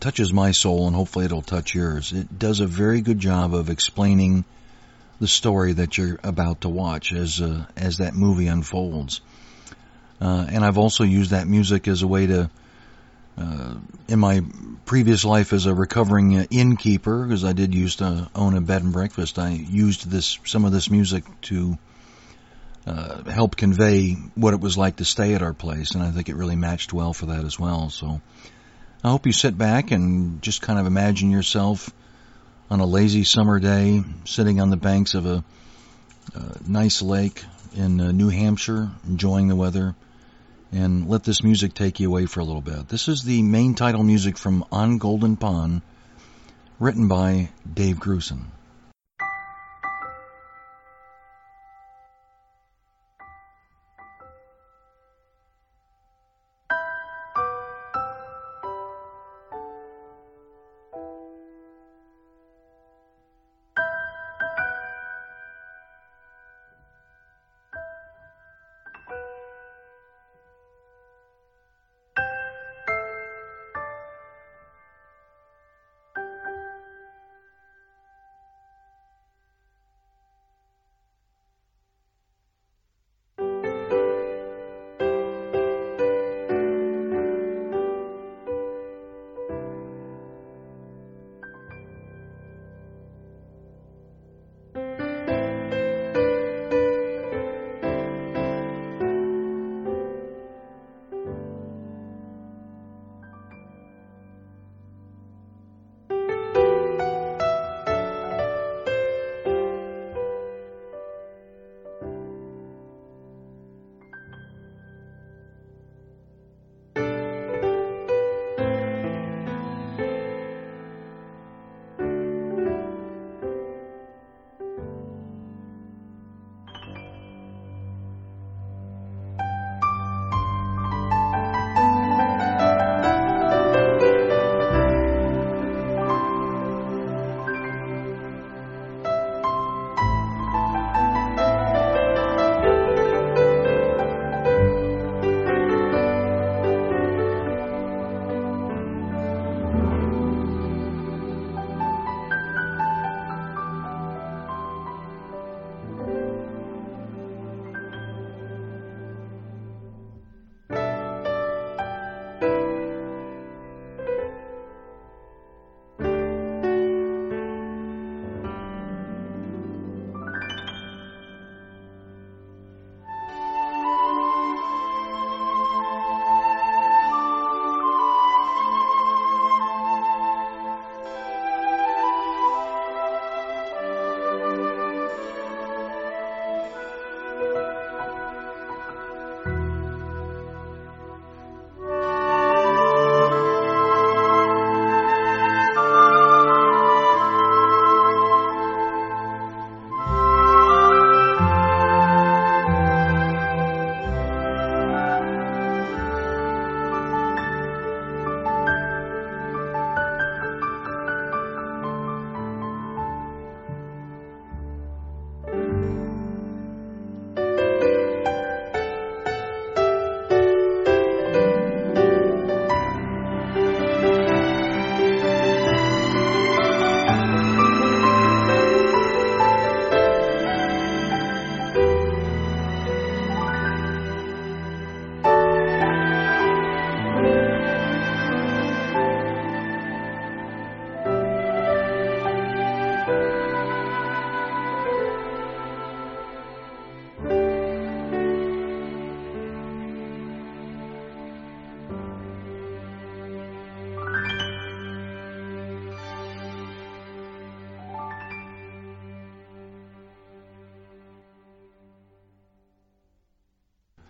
touches 0.00 0.32
my 0.32 0.52
soul, 0.52 0.86
and 0.86 0.96
hopefully 0.96 1.24
it'll 1.24 1.42
touch 1.42 1.74
yours. 1.74 2.12
It 2.12 2.38
does 2.38 2.60
a 2.60 2.66
very 2.66 3.00
good 3.00 3.18
job 3.18 3.54
of 3.54 3.70
explaining 3.70 4.44
the 5.20 5.28
story 5.28 5.72
that 5.72 5.96
you're 5.96 6.18
about 6.22 6.60
to 6.62 6.68
watch 6.68 7.12
as 7.12 7.40
uh, 7.40 7.64
as 7.76 7.98
that 7.98 8.14
movie 8.14 8.48
unfolds. 8.48 9.20
Uh, 10.20 10.46
and 10.50 10.64
I've 10.64 10.78
also 10.78 11.04
used 11.04 11.30
that 11.30 11.46
music 11.46 11.88
as 11.88 12.02
a 12.02 12.06
way 12.06 12.26
to 12.26 12.50
uh, 13.38 13.74
in 14.08 14.18
my 14.18 14.42
previous 14.86 15.24
life 15.24 15.52
as 15.52 15.66
a 15.66 15.74
recovering 15.74 16.32
innkeeper, 16.32 17.24
because 17.24 17.44
I 17.44 17.52
did 17.52 17.74
used 17.74 17.98
to 17.98 18.30
own 18.34 18.56
a 18.56 18.60
bed 18.60 18.82
and 18.82 18.92
breakfast, 18.92 19.38
I 19.38 19.50
used 19.50 20.10
this 20.10 20.38
some 20.44 20.64
of 20.64 20.72
this 20.72 20.90
music 20.90 21.24
to 21.42 21.76
uh, 22.86 23.24
help 23.24 23.56
convey 23.56 24.12
what 24.34 24.54
it 24.54 24.60
was 24.60 24.78
like 24.78 24.96
to 24.96 25.04
stay 25.04 25.34
at 25.34 25.42
our 25.42 25.52
place, 25.52 25.94
and 25.94 26.02
I 26.02 26.12
think 26.12 26.28
it 26.28 26.36
really 26.36 26.56
matched 26.56 26.92
well 26.92 27.12
for 27.12 27.26
that 27.26 27.44
as 27.44 27.58
well. 27.58 27.90
So 27.90 28.20
I 29.04 29.10
hope 29.10 29.26
you 29.26 29.32
sit 29.32 29.56
back 29.56 29.90
and 29.90 30.42
just 30.42 30.62
kind 30.62 30.78
of 30.78 30.86
imagine 30.86 31.30
yourself 31.30 31.90
on 32.70 32.80
a 32.80 32.86
lazy 32.86 33.24
summer 33.24 33.60
day, 33.60 34.02
sitting 34.24 34.60
on 34.60 34.70
the 34.70 34.76
banks 34.76 35.14
of 35.14 35.26
a, 35.26 35.44
a 36.34 36.56
nice 36.66 37.02
lake 37.02 37.44
in 37.74 38.00
uh, 38.00 38.10
New 38.10 38.30
Hampshire, 38.30 38.90
enjoying 39.06 39.48
the 39.48 39.56
weather 39.56 39.94
and 40.72 41.08
let 41.08 41.24
this 41.24 41.42
music 41.42 41.74
take 41.74 42.00
you 42.00 42.08
away 42.08 42.26
for 42.26 42.40
a 42.40 42.44
little 42.44 42.62
bit. 42.62 42.88
This 42.88 43.08
is 43.08 43.22
the 43.22 43.42
main 43.42 43.74
title 43.74 44.02
music 44.02 44.36
from 44.36 44.64
On 44.72 44.98
Golden 44.98 45.36
Pond, 45.36 45.82
written 46.80 47.06
by 47.06 47.50
Dave 47.72 47.96
Grusin. 47.96 48.46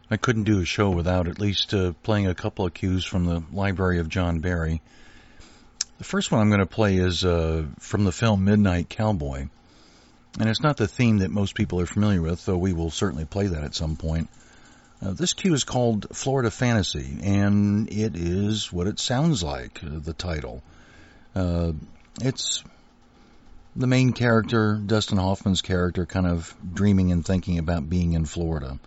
I 0.08 0.16
couldn't 0.16 0.44
do 0.44 0.60
a 0.60 0.64
show 0.64 0.90
without 0.90 1.26
at 1.26 1.40
least 1.40 1.74
uh, 1.74 1.92
playing 2.04 2.28
a 2.28 2.34
couple 2.34 2.64
of 2.64 2.74
cues 2.74 3.04
from 3.04 3.24
the 3.24 3.42
library 3.52 3.98
of 3.98 4.08
John 4.08 4.38
Barry. 4.38 4.80
The 5.98 6.04
first 6.04 6.30
one 6.30 6.40
I'm 6.40 6.48
going 6.48 6.60
to 6.60 6.66
play 6.66 6.96
is 6.96 7.24
uh, 7.24 7.64
from 7.80 8.04
the 8.04 8.12
film 8.12 8.44
Midnight 8.44 8.88
Cowboy. 8.88 9.48
And 10.38 10.48
it's 10.48 10.62
not 10.62 10.76
the 10.76 10.86
theme 10.86 11.18
that 11.18 11.30
most 11.30 11.54
people 11.54 11.80
are 11.80 11.86
familiar 11.86 12.22
with, 12.22 12.44
though 12.44 12.58
we 12.58 12.72
will 12.72 12.90
certainly 12.90 13.24
play 13.24 13.48
that 13.48 13.64
at 13.64 13.74
some 13.74 13.96
point. 13.96 14.28
Uh, 15.02 15.12
this 15.12 15.32
cue 15.32 15.54
is 15.54 15.64
called 15.64 16.06
Florida 16.12 16.50
Fantasy, 16.50 17.18
and 17.22 17.90
it 17.90 18.16
is 18.16 18.72
what 18.72 18.86
it 18.86 19.00
sounds 19.00 19.42
like, 19.42 19.82
uh, 19.82 19.98
the 19.98 20.12
title. 20.12 20.62
Uh, 21.34 21.72
it's 22.22 22.62
the 23.74 23.86
main 23.86 24.12
character, 24.12 24.76
Dustin 24.76 25.18
Hoffman's 25.18 25.62
character, 25.62 26.06
kind 26.06 26.26
of 26.26 26.54
dreaming 26.72 27.12
and 27.12 27.24
thinking 27.24 27.58
about 27.58 27.90
being 27.90 28.12
in 28.12 28.24
Florida. 28.24 28.78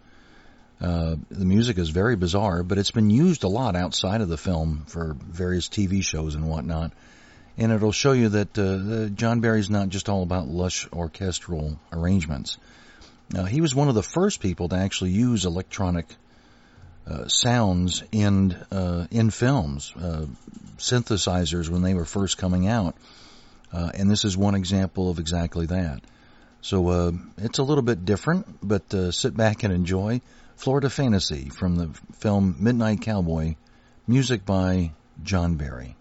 Uh, 0.81 1.17
the 1.29 1.45
music 1.45 1.77
is 1.77 1.89
very 1.89 2.15
bizarre, 2.15 2.63
but 2.63 2.77
it's 2.77 2.91
been 2.91 3.09
used 3.09 3.43
a 3.43 3.49
lot 3.49 3.75
outside 3.75 4.21
of 4.21 4.29
the 4.29 4.37
film 4.37 4.85
for 4.87 5.15
various 5.19 5.67
TV 5.67 6.01
shows 6.01 6.35
and 6.35 6.47
whatnot. 6.47 6.93
And 7.57 7.73
it'll 7.73 7.91
show 7.91 8.13
you 8.13 8.29
that 8.29 8.57
uh, 8.57 9.13
John 9.13 9.41
Barry's 9.41 9.69
not 9.69 9.89
just 9.89 10.07
all 10.07 10.23
about 10.23 10.47
lush 10.47 10.87
orchestral 10.93 11.77
arrangements. 11.91 12.57
Uh, 13.35 13.43
he 13.43 13.59
was 13.59 13.75
one 13.75 13.89
of 13.89 13.95
the 13.95 14.03
first 14.03 14.39
people 14.39 14.69
to 14.69 14.77
actually 14.77 15.11
use 15.11 15.45
electronic 15.45 16.05
uh, 17.05 17.27
sounds 17.27 18.03
in 18.11 18.53
uh, 18.71 19.07
in 19.11 19.29
films, 19.29 19.91
uh, 19.97 20.25
synthesizers 20.77 21.69
when 21.69 21.81
they 21.81 21.93
were 21.93 22.05
first 22.05 22.37
coming 22.37 22.67
out, 22.67 22.95
uh, 23.73 23.91
and 23.93 24.09
this 24.09 24.25
is 24.25 24.37
one 24.37 24.55
example 24.55 25.09
of 25.09 25.19
exactly 25.19 25.65
that. 25.65 26.01
So 26.61 26.87
uh, 26.87 27.11
it's 27.37 27.59
a 27.59 27.63
little 27.63 27.81
bit 27.81 28.05
different, 28.05 28.45
but 28.61 29.13
sit 29.13 29.35
back 29.35 29.63
and 29.63 29.73
enjoy 29.73 30.21
Florida 30.59 30.89
Fantasy 30.89 31.47
from 31.47 31.77
the 31.77 31.87
film 32.11 32.57
Midnight 32.59 32.99
Cowboy, 32.99 33.55
music 34.05 34.45
by 34.45 34.91
John 35.23 35.55
Barry. 35.55 35.95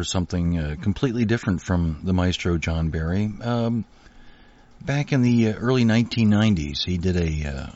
For 0.00 0.04
something 0.04 0.58
uh, 0.58 0.76
completely 0.80 1.26
different 1.26 1.60
from 1.60 2.00
the 2.04 2.14
maestro 2.14 2.56
John 2.56 2.88
Barry. 2.88 3.30
Um, 3.42 3.84
back 4.80 5.12
in 5.12 5.20
the 5.20 5.48
uh, 5.48 5.52
early 5.56 5.84
1990s, 5.84 6.86
he 6.86 6.96
did 6.96 7.16
a 7.18 7.50
uh, 7.50 7.66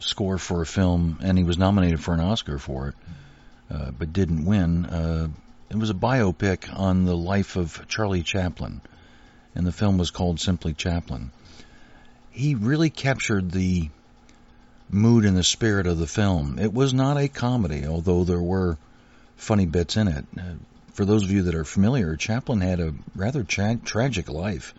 score 0.00 0.38
for 0.38 0.62
a 0.62 0.66
film, 0.66 1.18
and 1.22 1.36
he 1.36 1.44
was 1.44 1.58
nominated 1.58 2.02
for 2.02 2.14
an 2.14 2.20
Oscar 2.20 2.58
for 2.58 2.88
it, 2.88 2.94
uh, 3.70 3.90
but 3.90 4.14
didn't 4.14 4.46
win. 4.46 4.86
It 5.68 5.76
was 5.76 5.90
a 5.90 5.94
biopic 5.94 6.74
on 6.74 7.04
the 7.04 7.14
life 7.14 7.56
of 7.56 7.86
Charlie 7.86 8.22
Chaplin, 8.22 8.80
and 9.54 9.66
the 9.66 9.72
film 9.72 9.98
was 9.98 10.10
called 10.10 10.40
simply 10.40 10.72
Chaplin. 10.72 11.32
He 12.30 12.54
really 12.54 12.88
captured 12.88 13.50
the 13.50 13.90
mood 14.88 15.26
and 15.26 15.36
the 15.36 15.44
spirit 15.44 15.86
of 15.86 15.98
the 15.98 16.06
film. 16.06 16.58
It 16.58 16.72
was 16.72 16.94
not 16.94 17.18
a 17.18 17.28
comedy, 17.28 17.86
although 17.86 18.24
there 18.24 18.40
were 18.40 18.78
funny 19.36 19.66
bits 19.66 19.98
in 19.98 20.08
it. 20.08 20.24
For 20.96 21.04
those 21.04 21.24
of 21.24 21.30
you 21.30 21.42
that 21.42 21.54
are 21.54 21.66
familiar, 21.66 22.16
Chaplin 22.16 22.62
had 22.62 22.80
a 22.80 22.94
rather 23.14 23.44
tra- 23.44 23.78
tragic 23.84 24.30
life 24.30 24.72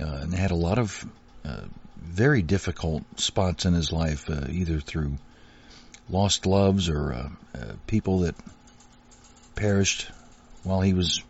uh, 0.00 0.04
and 0.04 0.34
had 0.34 0.50
a 0.50 0.56
lot 0.56 0.80
of 0.80 1.06
uh, 1.44 1.60
very 1.96 2.42
difficult 2.42 3.04
spots 3.20 3.64
in 3.64 3.72
his 3.72 3.92
life, 3.92 4.28
uh, 4.28 4.46
either 4.50 4.80
through 4.80 5.18
lost 6.10 6.44
loves 6.44 6.88
or 6.88 7.12
uh, 7.12 7.28
uh, 7.54 7.72
people 7.86 8.18
that 8.20 8.34
perished 9.54 10.10
while 10.64 10.80
he 10.80 10.92
was 10.92 11.22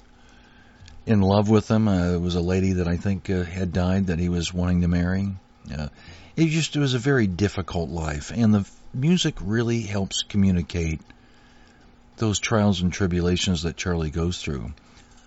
in 1.05 1.21
love 1.21 1.51
with 1.51 1.69
them. 1.69 1.87
Uh, 1.87 2.15
it 2.15 2.21
was 2.21 2.35
a 2.35 2.41
lady 2.41 2.73
that 2.73 2.89
I 2.89 2.97
think 2.97 3.27
had 3.27 3.75
died 3.75 4.07
that 4.07 4.19
he 4.19 4.31
was 4.31 4.55
wanting 4.55 4.81
to 4.81 4.89
marry. 4.89 5.29
it 6.35 6.47
just 6.47 6.77
it 6.77 6.81
was 6.81 6.95
a 6.95 6.99
very 6.99 7.27
difficult 7.27 7.91
life, 7.91 8.33
and 8.35 8.55
the 8.55 8.67
music 8.95 9.35
really 9.43 9.83
helps 9.83 10.23
communicate 10.23 11.03
those 12.23 12.39
trials 12.39 12.83
and 12.83 12.93
tribulations 12.93 13.65
that 13.65 13.77
Charlie 13.77 14.11
goes 14.11 14.41
through. 14.41 14.73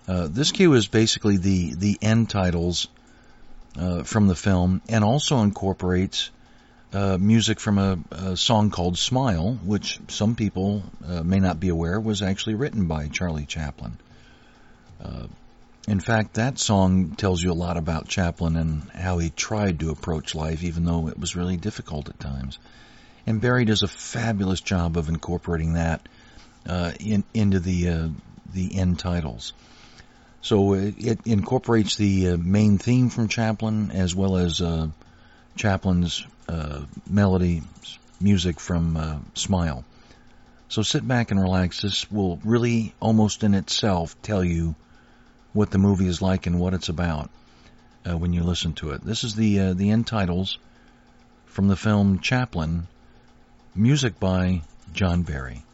Uh, 0.08 0.28
this 0.30 0.50
cue 0.50 0.72
is 0.72 0.88
basically 0.88 1.36
the 1.36 1.74
the 1.74 1.98
end 2.00 2.30
titles 2.30 2.88
uh, 3.78 4.02
from 4.02 4.28
the 4.28 4.34
film, 4.34 4.80
and 4.88 5.04
also 5.04 5.42
incorporates 5.42 6.30
uh, 6.94 7.18
music 7.18 7.60
from 7.60 7.76
a, 7.76 7.98
a, 8.10 8.36
song 8.36 8.70
called 8.70 8.96
"Smile," 8.96 9.58
which 9.62 10.00
some 10.08 10.36
people 10.36 10.82
uh, 11.06 11.22
may 11.22 11.38
not 11.38 11.60
be 11.60 11.68
aware 11.68 12.00
was 12.00 12.22
actually 12.22 12.54
written 12.54 12.86
by 12.86 13.08
Charlie 13.08 13.44
Chaplin. 13.44 13.98
Uh, 15.04 15.26
in 15.86 16.00
fact, 16.00 16.34
that 16.34 16.58
song 16.58 17.10
tells 17.10 17.42
you 17.42 17.52
a 17.52 17.62
lot 17.66 17.76
about 17.76 18.08
Chaplin 18.08 18.56
and 18.56 18.90
how 18.92 19.18
he 19.18 19.28
tried 19.28 19.80
to 19.80 19.90
approach 19.90 20.34
life, 20.34 20.64
even 20.64 20.86
though 20.86 21.08
it 21.08 21.18
was 21.18 21.36
really 21.36 21.58
difficult 21.58 22.08
at 22.08 22.18
times. 22.18 22.58
And 23.26 23.38
Barry 23.38 23.66
does 23.66 23.82
a 23.82 23.88
fabulous 23.88 24.62
job 24.62 24.96
of 24.96 25.10
incorporating 25.10 25.74
that 25.74 26.08
uh, 26.68 26.92
in, 27.00 27.24
into 27.34 27.60
the 27.60 27.88
uh, 27.88 28.08
the 28.52 28.78
end 28.78 28.98
titles. 28.98 29.52
So 30.40 30.74
it, 30.74 30.94
it 30.98 31.20
incorporates 31.24 31.96
the 31.96 32.30
uh, 32.30 32.36
main 32.36 32.78
theme 32.78 33.08
from 33.08 33.28
Chaplin 33.28 33.90
as 33.90 34.14
well 34.14 34.36
as 34.36 34.60
uh, 34.60 34.88
Chaplin's 35.56 36.26
uh, 36.48 36.82
melody 37.08 37.62
music 38.20 38.60
from 38.60 39.24
Smile. 39.34 39.84
So 40.68 40.82
sit 40.82 41.06
back 41.06 41.30
and 41.30 41.40
relax. 41.40 41.82
This 41.82 42.10
will 42.10 42.38
really 42.44 42.94
almost 43.00 43.42
in 43.42 43.54
itself 43.54 44.20
tell 44.22 44.44
you 44.44 44.74
what 45.52 45.70
the 45.70 45.78
movie 45.78 46.08
is 46.08 46.22
like 46.22 46.46
and 46.46 46.58
what 46.58 46.74
it's 46.74 46.88
about 46.88 47.30
when 48.04 48.32
you 48.32 48.42
listen 48.42 48.72
to 48.74 48.90
it. 48.92 49.02
This 49.02 49.24
is 49.24 49.34
the 49.34 49.72
the 49.74 49.90
end 49.90 50.06
titles 50.06 50.58
from 51.46 51.68
the 51.68 51.76
film 51.76 52.20
Chaplin, 52.20 52.86
music 53.74 54.20
by 54.20 54.62
John 54.92 55.22
Barry. 55.22 55.65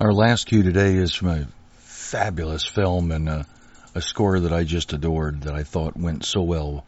Our 0.00 0.14
last 0.14 0.46
cue 0.46 0.62
today 0.62 0.94
is 0.94 1.14
from 1.14 1.28
a 1.28 1.46
fabulous 1.80 2.64
film 2.64 3.12
and 3.12 3.28
a, 3.28 3.46
a 3.94 4.00
score 4.00 4.40
that 4.40 4.52
I 4.52 4.64
just 4.64 4.94
adored 4.94 5.42
that 5.42 5.54
I 5.54 5.62
thought 5.62 5.94
went 5.94 6.24
so 6.24 6.40
well 6.40 6.86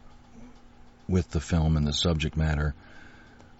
with 1.06 1.30
the 1.30 1.40
film 1.40 1.76
and 1.76 1.86
the 1.86 1.92
subject 1.92 2.38
matter. 2.38 2.74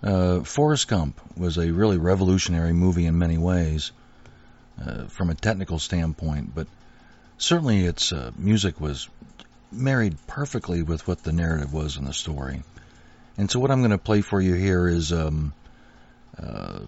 Uh, 0.03 0.41
Forrest 0.41 0.89
Gump 0.89 1.21
was 1.37 1.59
a 1.59 1.71
really 1.71 1.99
revolutionary 1.99 2.73
movie 2.73 3.05
in 3.05 3.19
many 3.19 3.37
ways 3.37 3.93
uh, 4.83 5.09
from 5.09 5.29
a 5.29 5.35
technical 5.35 5.79
standpoint, 5.79 6.55
but 6.55 6.67
certainly 7.37 7.85
its 7.85 8.11
uh, 8.11 8.31
music 8.39 8.81
was 8.81 9.11
married 9.71 10.17
perfectly 10.27 10.83
with 10.83 11.07
what 11.07 11.25
the 11.25 11.33
narrative 11.33 11.75
was 11.75 11.99
in 11.99 12.07
the 12.07 12.15
story. 12.15 12.63
And 13.37 13.51
so 13.51 13.61
what 13.61 13.71
I'm 13.71 13.81
going 13.81 13.91
to 13.91 13.99
play 13.99 14.23
for 14.23 14.41
you 14.41 14.55
here 14.55 14.89
is, 14.89 15.13
um, 15.13 15.53
uh, 16.43 16.79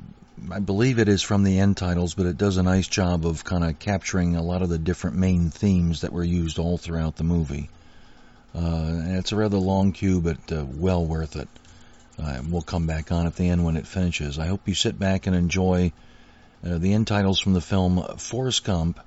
I 0.51 0.59
believe 0.59 0.99
it 0.99 1.09
is 1.09 1.23
from 1.23 1.45
the 1.45 1.59
end 1.59 1.77
titles, 1.77 2.15
but 2.15 2.27
it 2.27 2.37
does 2.37 2.57
a 2.57 2.63
nice 2.63 2.89
job 2.89 3.27
of 3.27 3.45
kind 3.45 3.65
of 3.65 3.79
capturing 3.79 4.37
a 4.37 4.43
lot 4.43 4.63
of 4.63 4.69
the 4.69 4.79
different 4.79 5.17
main 5.17 5.51
themes 5.51 6.01
that 6.01 6.13
were 6.13 6.25
used 6.25 6.59
all 6.59 6.77
throughout 6.77 7.17
the 7.17 7.25
movie. 7.25 7.71
Uh, 8.55 9.19
it's 9.19 9.33
a 9.33 9.37
rather 9.37 9.59
long 9.59 9.93
cue, 9.93 10.21
but 10.21 10.53
uh, 10.53 10.65
well 10.65 11.05
worth 11.05 11.37
it. 11.37 11.49
Uh, 12.19 12.43
we'll 12.49 12.63
come 12.63 12.87
back 12.87 13.11
on 13.11 13.27
at 13.27 13.37
the 13.37 13.49
end 13.49 13.65
when 13.65 13.77
it 13.77 13.87
finishes. 13.87 14.39
I 14.39 14.47
hope 14.47 14.69
you 14.69 14.75
sit 14.75 14.99
back 14.99 15.27
and 15.27 15.35
enjoy 15.35 15.93
uh, 16.65 16.79
the 16.79 16.93
end 16.93 17.07
titles 17.07 17.41
from 17.41 17.55
the 17.55 17.61
film 17.61 18.03
Forrest 18.19 18.65
Gump, 18.65 19.01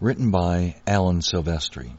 written 0.00 0.30
by 0.30 0.76
Alan 0.86 1.20
Silvestri. 1.20 1.92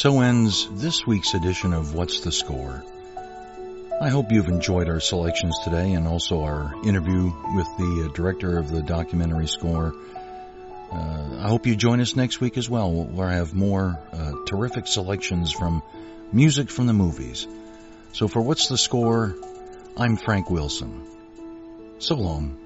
So 0.00 0.20
ends 0.20 0.66
this 0.80 1.06
week's 1.06 1.34
edition 1.34 1.74
of 1.74 1.94
What's 1.94 2.20
the 2.20 2.32
Score? 2.32 2.82
I 4.00 4.08
hope 4.08 4.32
you've 4.32 4.48
enjoyed 4.48 4.88
our 4.88 4.98
selections 4.98 5.58
today 5.62 5.92
and 5.92 6.08
also 6.08 6.40
our 6.40 6.74
interview 6.82 7.30
with 7.54 7.66
the 7.76 8.06
uh, 8.08 8.12
director 8.14 8.56
of 8.56 8.70
the 8.70 8.80
documentary 8.80 9.46
score. 9.46 9.94
Uh, 10.90 11.40
I 11.40 11.48
hope 11.48 11.66
you 11.66 11.76
join 11.76 12.00
us 12.00 12.16
next 12.16 12.40
week 12.40 12.56
as 12.56 12.66
well. 12.66 12.90
where 12.90 13.28
I 13.28 13.34
have 13.34 13.52
more 13.52 14.00
uh, 14.10 14.32
terrific 14.46 14.86
selections 14.86 15.52
from 15.52 15.82
music 16.32 16.70
from 16.70 16.86
the 16.86 16.94
movies. 16.94 17.46
So 18.14 18.26
for 18.26 18.40
What's 18.40 18.68
the 18.68 18.78
Score, 18.78 19.36
I'm 19.98 20.16
Frank 20.16 20.48
Wilson. 20.48 21.06
So 21.98 22.14
long. 22.14 22.59